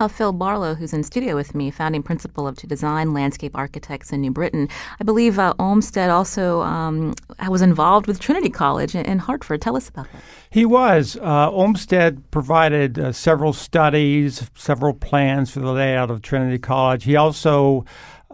[0.00, 4.12] Uh, Phil Barlow, who's in studio with me, founding principal of To Design Landscape Architects
[4.12, 4.68] in New Britain.
[5.00, 7.14] I believe uh, Olmsted also um,
[7.48, 9.62] was involved with Trinity College in, in, Hartford.
[9.62, 10.20] Tell us about that.
[10.50, 11.16] He was.
[11.22, 17.04] Uh, Olmsted provided uh, several studies, several plans for the layout of Trinity College.
[17.04, 17.84] He also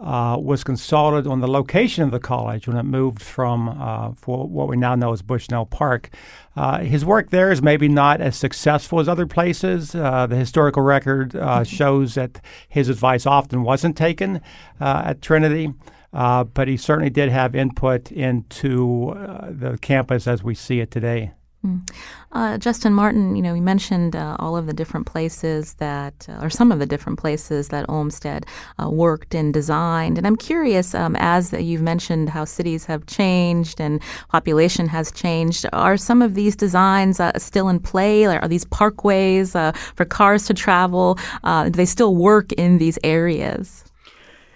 [0.01, 4.47] uh, was consulted on the location of the college when it moved from uh, for
[4.47, 6.09] what we now know as Bushnell Park.
[6.55, 9.93] Uh, his work there is maybe not as successful as other places.
[9.93, 14.41] Uh, the historical record uh, shows that his advice often wasn't taken
[14.79, 15.71] uh, at Trinity.
[16.11, 19.13] but he certainly did have input into
[19.49, 21.31] the campus as we see it today.
[21.65, 21.87] Mm.
[22.31, 26.43] Uh, Justin Martin, you know, you mentioned uh, all of the different places that, uh,
[26.43, 28.45] or some of the different places that Olmsted
[28.81, 30.17] uh, worked and designed.
[30.17, 35.67] And I'm curious, um, as you've mentioned how cities have changed and population has changed,
[35.71, 38.25] are some of these designs uh, still in play?
[38.25, 41.19] Are these parkways uh, for cars to travel?
[41.43, 43.83] do they still work in these areas?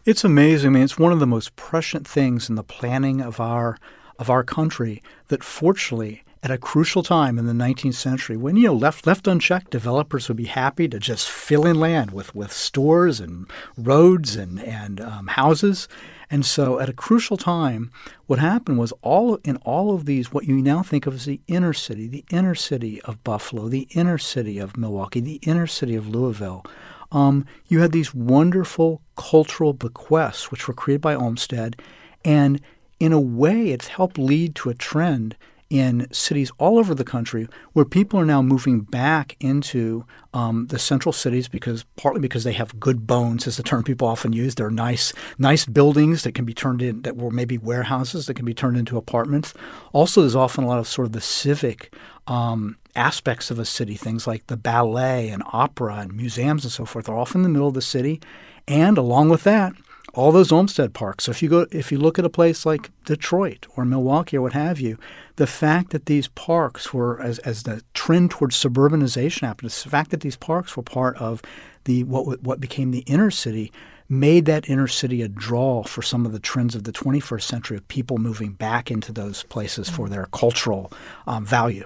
[0.06, 0.70] It's amazing.
[0.70, 3.78] I mean, it's one of the most prescient things in the planning of our
[4.18, 8.68] of our country that fortunately at a crucial time in the 19th century when you
[8.68, 12.54] know left left unchecked developers would be happy to just fill in land with with
[12.54, 15.88] stores and roads and and um, houses.
[16.30, 17.92] And so at a crucial time
[18.28, 21.42] what happened was all in all of these what you now think of as the
[21.48, 25.96] inner city the inner city of buffalo the inner city of milwaukee the inner city
[25.96, 26.64] of louisville
[27.12, 31.82] um, you had these wonderful cultural bequests which were created by olmsted.
[32.24, 32.62] And
[33.00, 35.36] in a way it's helped lead to a trend
[35.70, 40.78] in cities all over the country where people are now moving back into um, the
[40.78, 44.56] central cities because partly because they have good bones, is the term people often use.
[44.56, 48.46] They're nice, nice buildings that can be turned in that were maybe warehouses that can
[48.46, 49.54] be turned into apartments.
[49.92, 51.94] Also, there's often a lot of sort of the civic
[52.28, 56.86] um, aspects of a city, things like the ballet and opera and museums and so
[56.86, 58.22] forth, are often in the middle of the city.
[58.68, 59.74] And along with that,
[60.16, 61.26] all those Olmsted parks.
[61.26, 64.42] So if you go, if you look at a place like Detroit or Milwaukee or
[64.42, 64.98] what have you,
[65.36, 70.12] the fact that these parks were, as, as the trend towards suburbanization happened, the fact
[70.12, 71.42] that these parks were part of
[71.84, 73.72] the what what became the inner city
[74.08, 77.78] made that inner city a draw for some of the trends of the 21st century
[77.78, 80.92] of people moving back into those places for their cultural
[81.26, 81.86] um, value.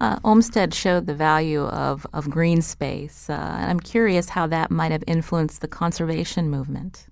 [0.00, 4.70] Uh, Olmsted showed the value of, of green space, uh, and I'm curious how that
[4.70, 7.06] might have influenced the conservation movement.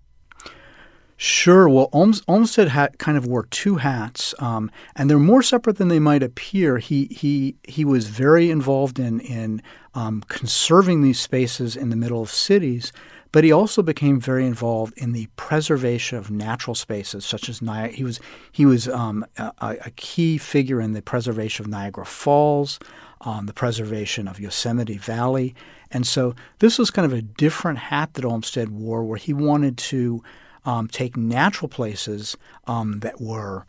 [1.17, 1.69] Sure.
[1.69, 6.01] Well, Olmsted had kind of wore two hats, um, and they're more separate than they
[6.01, 6.79] might appear.
[6.79, 9.63] He he he was very involved in in
[9.95, 12.93] um, conserving these spaces in the middle of cities,
[13.31, 17.95] but he also became very involved in the preservation of natural spaces, such as Niagara.
[17.95, 22.81] He was he was um, a, a, key figure in the preservation of Niagara Falls,
[23.21, 25.55] um, the preservation of Yosemite Valley,
[25.93, 29.79] and so this was kind of a different hat that Olmsted wore, where he wanted
[29.79, 30.25] to
[30.65, 32.37] um, take natural places
[32.67, 33.67] um, that were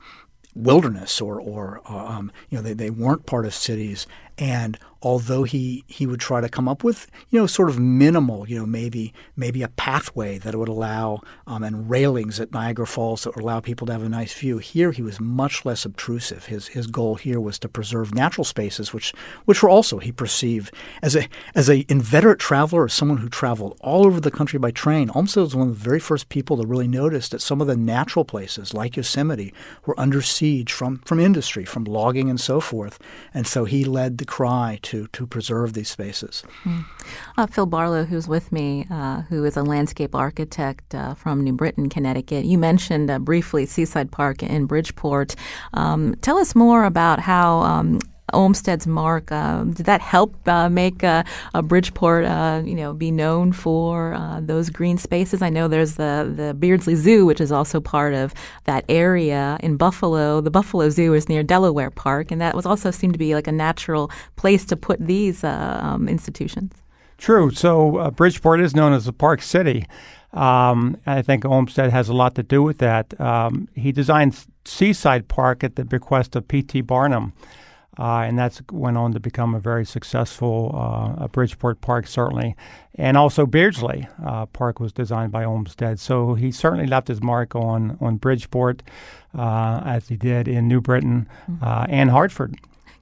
[0.56, 4.08] wilderness or, or uh, um, you know, they, they weren't part of cities
[4.38, 8.50] and although he he would try to come up with you know sort of minimal
[8.50, 13.24] you know maybe maybe a pathway that would allow um, and railings at Niagara Falls
[13.24, 14.58] that would allow people to have a nice view.
[14.58, 16.46] Here he was much less obtrusive.
[16.46, 19.14] His his goal here was to preserve natural spaces, which
[19.46, 20.74] which were also he perceived
[21.04, 24.72] as a as a inveterate traveler, as someone who traveled all over the country by
[24.72, 25.12] train.
[25.12, 27.78] Olmsted was one of the very first people to really notice that some of the
[27.78, 29.54] natural places like Yosemite
[29.86, 32.98] were under siege from from industry, from logging and so forth,
[33.36, 36.43] and so he led the cry to to preserve these spaces.
[36.63, 36.86] Mm.
[37.38, 41.53] Uh, Phil Barlow, who's with me, uh, who is a landscape architect uh, from New
[41.53, 42.45] Britain, Connecticut.
[42.45, 45.36] You mentioned uh, briefly Seaside Park in Bridgeport.
[45.73, 47.99] Um, tell us more about how um,
[48.34, 49.32] Olmsted's mark.
[49.32, 51.23] Uh, did that help uh, make uh,
[51.63, 55.41] Bridgeport, uh, you know, be known for uh, those green spaces?
[55.41, 58.34] I know there's the the Beardsley Zoo, which is also part of
[58.65, 60.41] that area in Buffalo.
[60.41, 63.47] The Buffalo Zoo is near Delaware Park, and that was also seemed to be like
[63.47, 66.73] a natural place to put these uh, um, institutions.
[67.17, 67.49] True.
[67.51, 69.86] So Bridgeport is known as a park city.
[70.34, 73.19] Um, I think Olmsted has a lot to do with that.
[73.21, 76.82] Um, he designed Seaside Park at the bequest of P.T.
[76.82, 77.32] Barnum.
[77.98, 82.56] Uh, and that's went on to become a very successful uh, Bridgeport Park, certainly.
[82.96, 87.56] And also Beardsley uh, Park was designed by Olmsted, so he certainly left his mark
[87.56, 88.84] on on Bridgeport,
[89.38, 91.64] uh, as he did in New Britain mm-hmm.
[91.64, 92.56] Uh, and Hartford.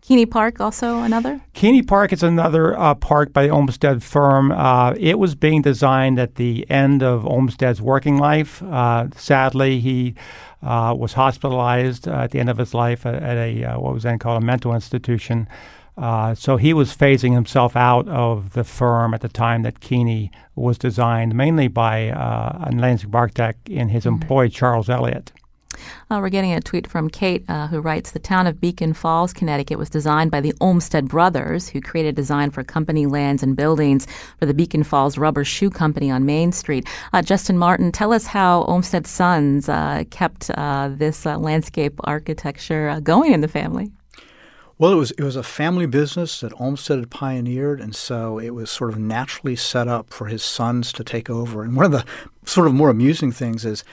[0.03, 1.39] Keeney Park, also another?
[1.53, 4.51] Keeney Park is another uh, park by the Olmsted firm.
[4.51, 8.61] Uh, it was being designed at the end of Olmsted's working life.
[8.63, 10.13] Uh, sadly, he
[10.61, 13.93] uh, was hospitalized uh, at the end of his life at, at a uh, what
[13.93, 15.47] was then called a mental institution.
[16.35, 20.77] so he was phasing himself out of the firm at the time that Keeney was
[20.77, 24.21] designed, mainly by uh, a landscape architect in his mm-hmm.
[24.21, 25.31] employee, Charles Eliot.
[26.09, 29.33] Uh, we're getting a tweet from Kate, uh, who writes The town of Beacon Falls,
[29.33, 34.07] Connecticut was designed by the Olmsted brothers, who created design for company lands and buildings
[34.39, 36.87] for the Beacon Falls Rubber Shoe Company on Main Street.
[37.13, 42.99] Uh, Justin Martin, tell us how Olmsted Sons uh, kept uh, this uh, landscape architecture
[43.01, 43.91] going in the family.
[44.79, 48.49] Well, it was it was a family business that Olmsted had pioneered, and so it
[48.49, 51.63] was sort of naturally set up for his sons to take over.
[51.63, 52.03] And one of the
[52.43, 53.83] sort of more amusing things is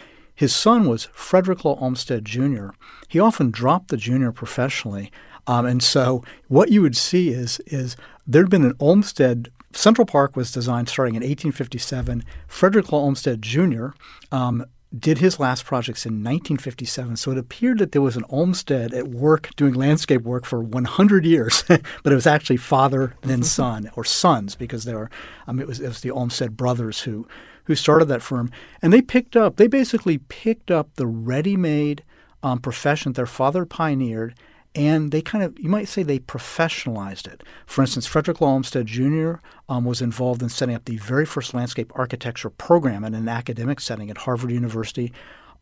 [0.41, 2.69] his son was Frederick Law Olmsted Jr.
[3.09, 5.13] He often dropped the junior professionally.
[5.47, 7.95] Um, and so what you would see is, is
[8.27, 12.25] there'd been an Olmsted Central Park was designed starting in 1857.
[12.49, 13.89] Frederick Law Olmsted Jr.
[14.33, 14.65] Um,
[14.99, 17.19] did his last projects in 1957.
[17.19, 21.27] So it appeared that there was an Olmsted at work doing landscape work for 100
[21.27, 25.11] years, but it was actually father then son or sons because there were.
[25.47, 27.29] Um, it was it was the Olmsted brothers who
[27.65, 28.51] who started that firm,
[28.83, 29.57] and they picked up.
[29.57, 32.05] They basically picked up the ready-made
[32.43, 34.35] um, profession their father pioneered,
[34.75, 37.43] and they kind of you might say they professionalized it.
[37.67, 39.35] For instance, Frederick Law Olmsted Jr.
[39.69, 43.81] Um, was involved in setting up the very first landscape architecture program in an academic
[43.81, 45.13] setting at Harvard University.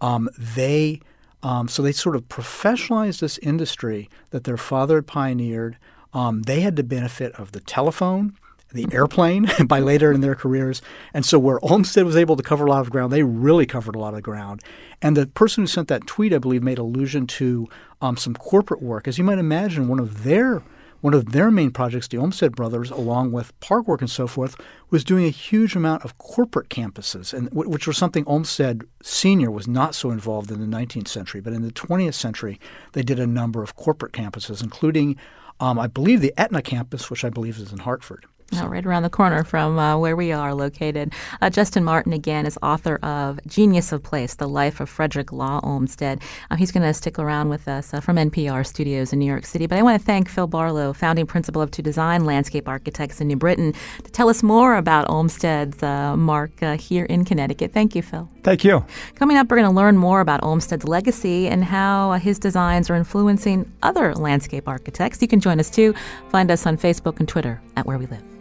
[0.00, 1.00] Um, they
[1.42, 5.78] um, so they sort of professionalized this industry that their father had pioneered.
[6.12, 8.36] Um, they had the benefit of the telephone
[8.72, 10.82] the airplane by later in their careers.
[11.14, 13.96] And so where Olmsted was able to cover a lot of ground, they really covered
[13.96, 14.62] a lot of ground.
[15.00, 17.68] And the person who sent that tweet, I believe, made allusion to
[18.00, 19.08] um, some corporate work.
[19.08, 20.62] As you might imagine, one of their
[21.00, 24.56] one of their main projects, the Olmsted brothers, along with park work and so forth,
[24.90, 29.68] was doing a huge amount of corporate campuses, and which was something Olmsted Senior was
[29.68, 31.40] not so involved in the 19th century.
[31.40, 32.58] But in the 20th century,
[32.94, 35.16] they did a number of corporate campuses, including,
[35.60, 38.26] um, I believe, the Aetna campus, which I believe is in Hartford.
[38.52, 38.66] So.
[38.66, 41.12] right around the corner from uh, where we are located.
[41.42, 45.60] Uh, Justin Martin, again, is author of Genius of Place The Life of Frederick Law
[45.62, 46.22] Olmsted.
[46.50, 49.44] Uh, he's going to stick around with us uh, from NPR studios in New York
[49.44, 49.66] City.
[49.66, 53.28] But I want to thank Phil Barlow, founding principal of To Design Landscape Architects in
[53.28, 57.72] New Britain, to tell us more about Olmsted's uh, mark uh, here in Connecticut.
[57.72, 58.30] Thank you, Phil.
[58.44, 58.82] Thank you.
[59.16, 62.94] Coming up, we're going to learn more about Olmsted's legacy and how his designs are
[62.94, 65.20] influencing other landscape architects.
[65.20, 65.94] You can join us too.
[66.30, 68.37] Find us on Facebook and Twitter at Where We Live.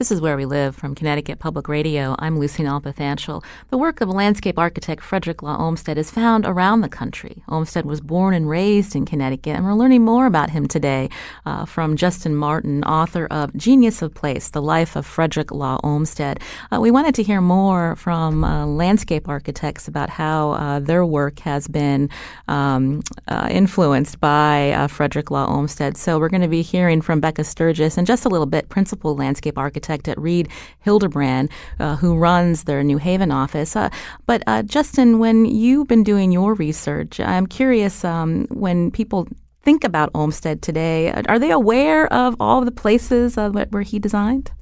[0.00, 2.16] This is Where We Live from Connecticut Public Radio.
[2.18, 3.44] I'm Lucy Nalpathanchil.
[3.68, 7.42] The work of landscape architect Frederick Law Olmsted is found around the country.
[7.48, 11.10] Olmsted was born and raised in Connecticut, and we're learning more about him today
[11.44, 16.40] uh, from Justin Martin, author of Genius of Place, The Life of Frederick Law Olmsted.
[16.72, 21.40] Uh, we wanted to hear more from uh, landscape architects about how uh, their work
[21.40, 22.08] has been
[22.48, 25.98] um, uh, influenced by uh, Frederick Law Olmsted.
[25.98, 29.14] So we're going to be hearing from Becca Sturgis in just a little bit, principal
[29.14, 30.48] landscape architect architect at Reed
[30.86, 33.76] Hilderbrand, uh, who runs their New Haven office.
[33.76, 33.90] Uh,
[34.26, 39.26] but uh, Justin, when you've been doing your research, I'm curious um, when people
[39.62, 44.52] think about Olmsted today, are they aware of all the places uh, where he designed?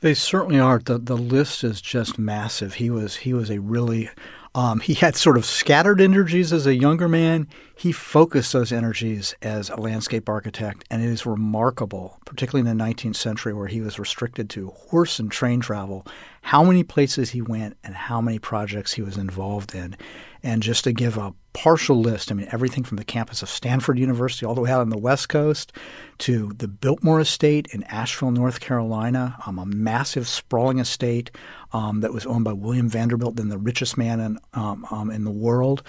[0.00, 0.78] They certainly are.
[0.78, 2.74] The the list is just massive.
[2.74, 4.10] He was he was a really
[4.56, 7.46] um, he had sort of scattered energies as a younger man.
[7.76, 12.82] He focused those energies as a landscape architect, and it is remarkable, particularly in the
[12.82, 16.06] 19th century where he was restricted to horse and train travel,
[16.46, 19.96] how many places he went and how many projects he was involved in.
[20.44, 23.98] And just to give a partial list, I mean, everything from the campus of Stanford
[23.98, 25.72] University all the way out on the West Coast
[26.18, 31.32] to the Biltmore Estate in Asheville, North Carolina, um, a massive sprawling estate
[31.72, 35.24] um, that was owned by William Vanderbilt, then the richest man in, um, um in
[35.24, 35.82] the world,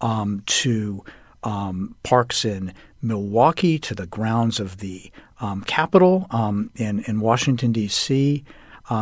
[0.00, 1.04] um, to
[1.42, 5.10] um, parks in Milwaukee, to the grounds of the
[5.66, 6.28] Capitol
[6.76, 8.44] in, in Washington, D.C.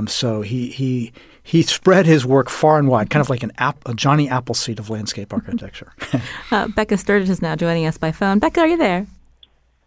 [0.09, 1.13] so he, he,
[1.43, 4.79] he spread his work far and wide, kind of like an app, a Johnny Appleseed
[4.79, 5.93] of landscape architecture.
[6.51, 8.39] uh, Becca Sturgis is now joining us by phone.
[8.39, 9.07] Becca, are you there?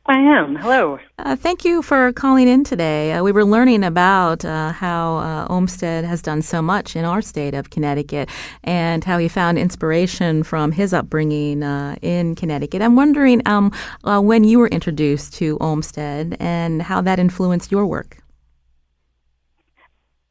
[0.10, 0.56] I am.
[0.56, 1.00] Hello.
[1.20, 3.12] Uh, thank you for calling in today.
[3.12, 7.22] Uh, we were learning about uh, how uh, Olmsted has done so much in our
[7.22, 8.30] state of Connecticut
[8.64, 12.82] and how he found inspiration from his upbringing uh, in Connecticut.
[12.82, 13.74] I'm wondering um,
[14.06, 18.20] uh, when you were introduced to Olmsted and how that influenced your work.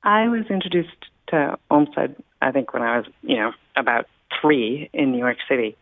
[0.07, 4.07] I was introduced to Olmsted, I think, when I was, you know, about
[4.41, 5.77] three in New York City.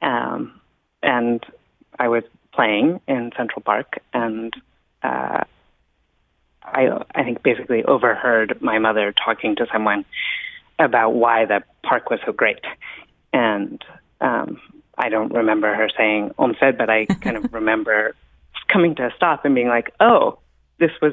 [0.00, 0.58] Um,
[1.02, 1.44] and
[1.98, 2.22] I was
[2.54, 4.54] playing in Central Park, and
[5.02, 5.44] uh,
[6.64, 10.06] I, I think basically overheard my mother talking to someone
[10.78, 12.64] about why the park was so great,
[13.34, 13.84] and
[14.22, 14.60] um,
[14.96, 18.14] I don't remember her saying Olmsted, but I kind of remember
[18.68, 20.38] coming to a stop and being like, "Oh,
[20.78, 21.12] this was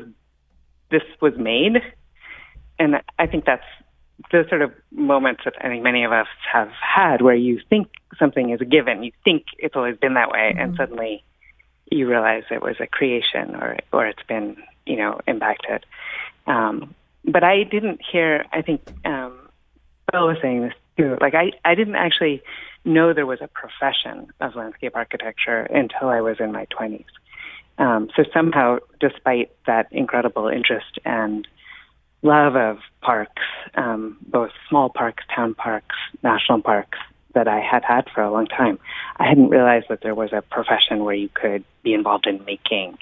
[0.89, 1.81] this was made,"
[2.79, 3.63] and I think that's
[4.31, 7.89] the sort of moments that I think many of us have had where you think
[8.17, 10.59] something is a given, you think it's always been that way, mm-hmm.
[10.59, 11.23] and suddenly
[11.91, 15.85] you realize it was a creation or or it's been you know impacted.
[16.47, 18.45] Um, but I didn't hear.
[18.51, 19.37] I think um,
[20.11, 21.17] Bill was saying this too.
[21.21, 22.41] Like I I didn't actually
[22.83, 27.05] know there was a profession of landscape architecture until I was in my twenties.
[27.77, 31.45] Um, so somehow, despite that incredible interest and
[32.25, 33.43] love of parks,
[33.75, 36.97] um, both small parks, town parks, national parks,
[37.35, 38.79] that I had had for a long time.
[39.17, 42.97] I hadn't realized that there was a profession where you could be involved in making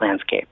[0.00, 0.48] landscape.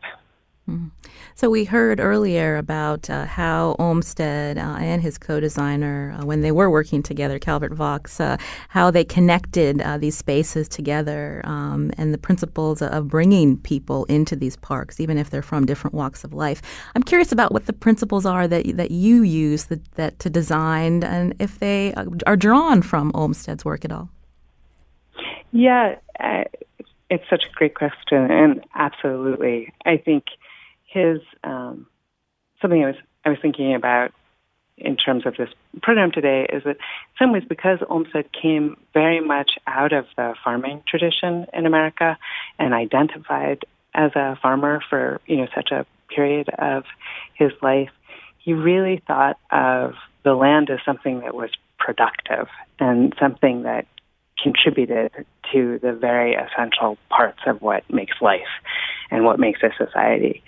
[0.71, 0.89] Mm-hmm.
[1.35, 6.53] So we heard earlier about uh, how Olmsted uh, and his co-designer, uh, when they
[6.53, 8.37] were working together, Calvert Vaux, uh,
[8.69, 14.37] how they connected uh, these spaces together um, and the principles of bringing people into
[14.37, 16.61] these parks, even if they're from different walks of life.
[16.95, 21.03] I'm curious about what the principles are that that you use that, that to design,
[21.05, 24.11] and if they uh, are drawn from Olmsted's work at all.
[25.53, 25.97] Yeah,
[27.11, 30.25] it's such a great question, and absolutely, I think
[30.91, 31.87] his um,
[32.61, 34.13] something I was I was thinking about
[34.77, 35.51] in terms of this
[35.83, 36.77] program today is that in
[37.19, 42.19] some ways because Olmsted came very much out of the farming tradition in America
[42.59, 43.65] and identified
[43.95, 46.85] as a farmer for you know such a period of
[47.35, 47.91] his life,
[48.39, 53.87] he really thought of the land as something that was productive and something that
[54.43, 55.13] contributed
[55.53, 58.41] to the very essential parts of what makes life
[59.11, 60.43] and what makes a society.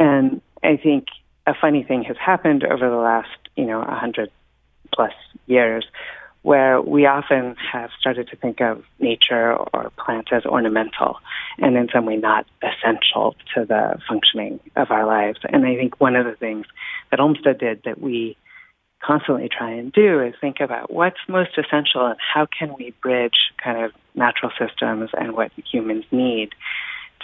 [0.00, 1.06] And I think
[1.46, 4.30] a funny thing has happened over the last, you know, a hundred
[4.92, 5.12] plus
[5.46, 5.86] years
[6.42, 11.18] where we often have started to think of nature or plants as ornamental
[11.58, 15.38] and in some way not essential to the functioning of our lives.
[15.44, 16.64] And I think one of the things
[17.10, 18.38] that Olmsted did that we
[19.02, 23.52] constantly try and do is think about what's most essential and how can we bridge
[23.62, 26.50] kind of natural systems and what humans need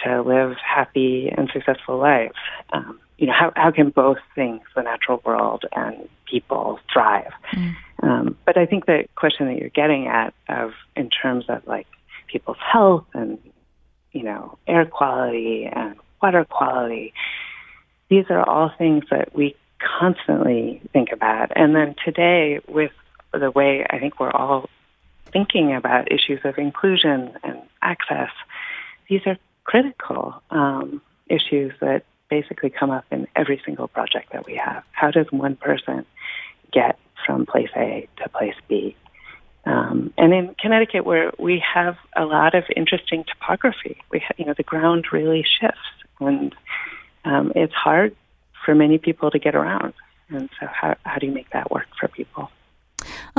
[0.03, 2.35] to live happy and successful lives.
[2.73, 7.31] Um, you know, how, how can both things, the natural world and people, thrive?
[7.53, 7.75] Mm.
[8.03, 11.87] Um, but I think the question that you're getting at, of in terms of like
[12.27, 13.39] people's health and
[14.11, 17.13] you know air quality and water quality,
[18.09, 19.55] these are all things that we
[19.99, 21.51] constantly think about.
[21.55, 22.91] And then today, with
[23.33, 24.69] the way I think we're all
[25.31, 28.29] thinking about issues of inclusion and access,
[29.09, 29.37] these are
[29.67, 34.83] critical um, issues that basically come up in every single project that we have.
[34.91, 36.05] How does one person
[36.71, 38.95] get from place A to place B?
[39.65, 44.45] Um, and in Connecticut, where we have a lot of interesting topography, we ha- you
[44.45, 45.77] know the ground really shifts,
[46.21, 46.55] and
[47.25, 48.15] um, it's hard
[48.65, 49.93] for many people to get around.
[50.29, 52.49] And so, how how do you make that work for people?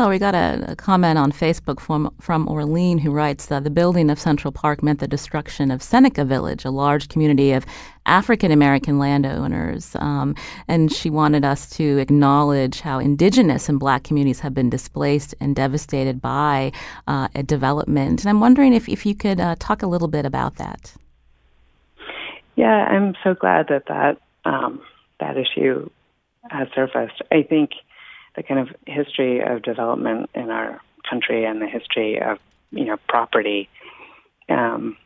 [0.00, 3.70] Oh, we got a, a, comment on Facebook from from Orlean who writes that the
[3.70, 7.66] building of Central Park meant the destruction of Seneca Village, a large community of
[8.06, 10.36] African American landowners, um,
[10.68, 15.56] and she wanted us to acknowledge how indigenous and Black communities have been displaced and
[15.56, 16.70] devastated by
[17.08, 18.20] uh, a development.
[18.20, 20.94] And I'm wondering if if you could uh, talk a little bit about that.
[22.54, 24.80] Yeah, I'm so glad that that um,
[25.18, 25.90] that issue
[26.52, 27.20] has surfaced.
[27.32, 27.70] I think
[28.36, 32.38] the kind of history of development in our country and the history of
[32.70, 33.68] you know property.
[34.48, 34.96] Um,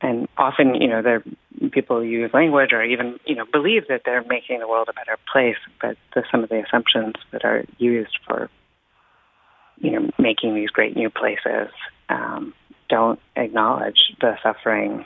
[0.00, 1.22] and often, you know, there
[1.70, 5.16] people use language or even you know believe that they're making the world a better
[5.32, 8.50] place, but the, some of the assumptions that are used for
[9.78, 11.72] you know making these great new places
[12.08, 12.54] um,
[12.88, 15.04] don't acknowledge the suffering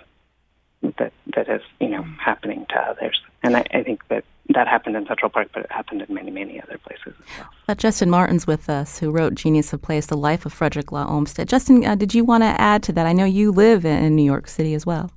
[0.99, 3.21] that that is you know happening to others.
[3.43, 6.31] And I, I think that that happened in Central Park, but it happened in many,
[6.31, 7.49] many other places as well.
[7.69, 11.07] Uh, Justin Martin's with us, who wrote Genius of Place, The Life of Frederick Law
[11.09, 11.49] Olmsted.
[11.49, 13.07] Justin, uh, did you want to add to that?
[13.07, 15.11] I know you live in New York City as well.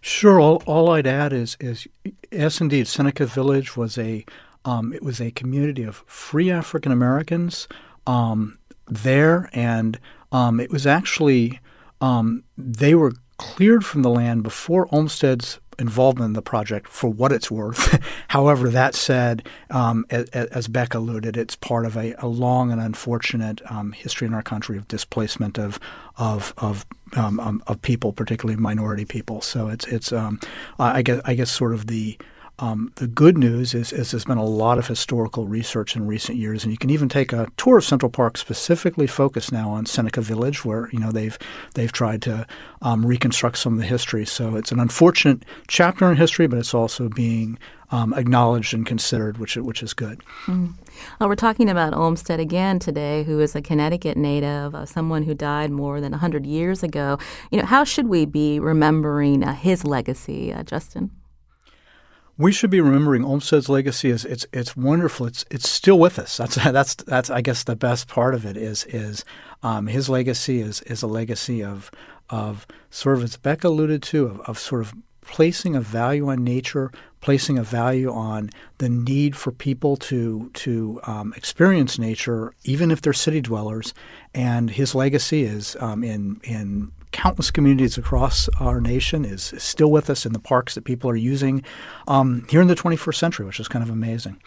[0.00, 0.40] Sure.
[0.40, 1.86] All, all I'd add is, is
[2.30, 4.24] yes, indeed, Seneca Village was a
[4.64, 7.66] um, it was a community of free African Americans
[8.06, 9.98] um, there, and
[10.32, 11.60] um, it was actually
[12.00, 17.32] um, they were cleared from the land before Olmsted's involvement in the project for what
[17.32, 17.98] it's worth.
[18.28, 22.78] However, that said, um, as, as, Beck alluded, it's part of a, a long and
[22.78, 25.80] unfortunate um, history in our country of displacement of
[26.18, 26.84] of of,
[27.16, 29.40] um, um of people, particularly minority people.
[29.40, 30.38] So it's it's um,
[30.78, 32.18] I guess I guess sort of the
[32.60, 36.36] um, the good news is, is, there's been a lot of historical research in recent
[36.36, 39.86] years, and you can even take a tour of Central Park specifically focused now on
[39.86, 41.38] Seneca Village, where you know they've
[41.74, 42.46] they've tried to
[42.82, 44.26] um, reconstruct some of the history.
[44.26, 47.58] So it's an unfortunate chapter in history, but it's also being
[47.92, 50.20] um, acknowledged and considered, which which is good.
[50.44, 50.74] Mm.
[51.18, 55.32] Well, we're talking about Olmsted again today, who is a Connecticut native, uh, someone who
[55.34, 57.18] died more than 100 years ago.
[57.50, 61.10] You know, how should we be remembering uh, his legacy, uh, Justin?
[62.40, 65.26] We should be remembering Olmsted's legacy is it's it's wonderful.
[65.26, 66.38] It's it's still with us.
[66.38, 69.24] That's that's that's I guess the best part of it is is
[69.62, 71.90] um, his legacy is is a legacy of
[72.30, 76.42] of sort of as Beck alluded to of, of sort of placing a value on
[76.42, 82.90] nature, placing a value on the need for people to to um, experience nature, even
[82.90, 83.92] if they're city dwellers.
[84.32, 89.90] And his legacy is um, in in countless communities across our nation is, is, still
[89.90, 91.62] with us in the parks that people are using
[92.08, 94.40] um, here in the 21st century, which is kind of amazing.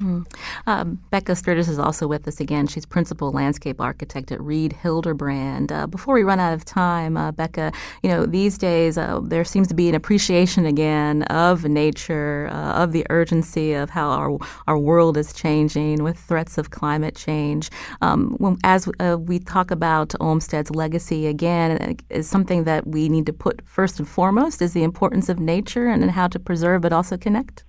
[0.00, 0.24] Mm.
[0.66, 2.66] Um, Becca Sturgis is also with us again.
[2.66, 5.70] She's principal landscape architect at Reed Hilderbrand.
[5.70, 7.70] Uh, before we run out of time, uh, Becca,
[8.02, 12.82] you know these days uh, there seems to be an appreciation again of nature, uh,
[12.82, 17.70] of the urgency of how our our world is changing with threats of climate change.
[18.00, 23.10] Um, when, as uh, we talk about Olmsted's legacy again, uh, is something that we
[23.10, 26.80] need to put first and foremost is the importance of nature and how to preserve
[26.80, 27.64] but also connect.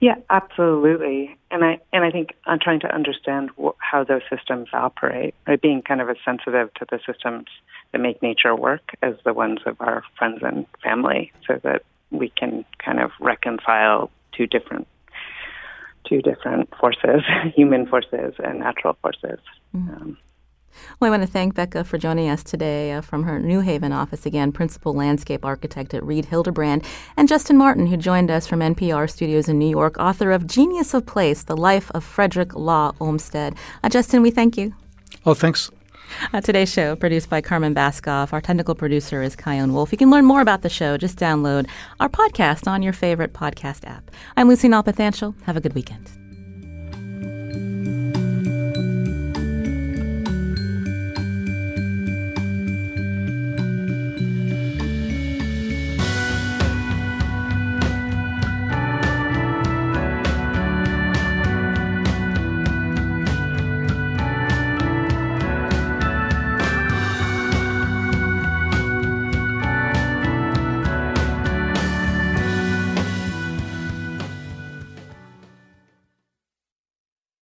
[0.00, 1.36] Yeah, absolutely.
[1.50, 5.60] And I and I think I'm trying to understand wh- how those systems operate, right?
[5.60, 7.46] Being kind of as sensitive to the systems
[7.92, 12.30] that make nature work as the ones of our friends and family, so that we
[12.30, 14.86] can kind of reconcile two different
[16.08, 17.22] two different forces,
[17.54, 19.40] human forces and natural forces.
[19.74, 19.94] Mm-hmm.
[19.94, 20.18] Um,
[21.00, 23.92] well, I want to thank Becca for joining us today uh, from her New Haven
[23.92, 26.84] office again, principal landscape architect at Reed Hilderbrand,
[27.16, 30.94] and Justin Martin, who joined us from NPR studios in New York, author of Genius
[30.94, 33.54] of Place: The Life of Frederick Law Olmsted.
[33.82, 34.74] Uh, Justin, we thank you.
[35.24, 35.70] Oh, thanks.
[36.32, 38.32] Uh, today's show produced by Carmen Baskauf.
[38.32, 39.92] Our technical producer is Kyone Wolf.
[39.92, 40.96] You can learn more about the show.
[40.96, 41.68] Just download
[42.00, 44.10] our podcast on your favorite podcast app.
[44.36, 45.42] I'm Lucy Nalpathanchil.
[45.42, 46.10] Have a good weekend.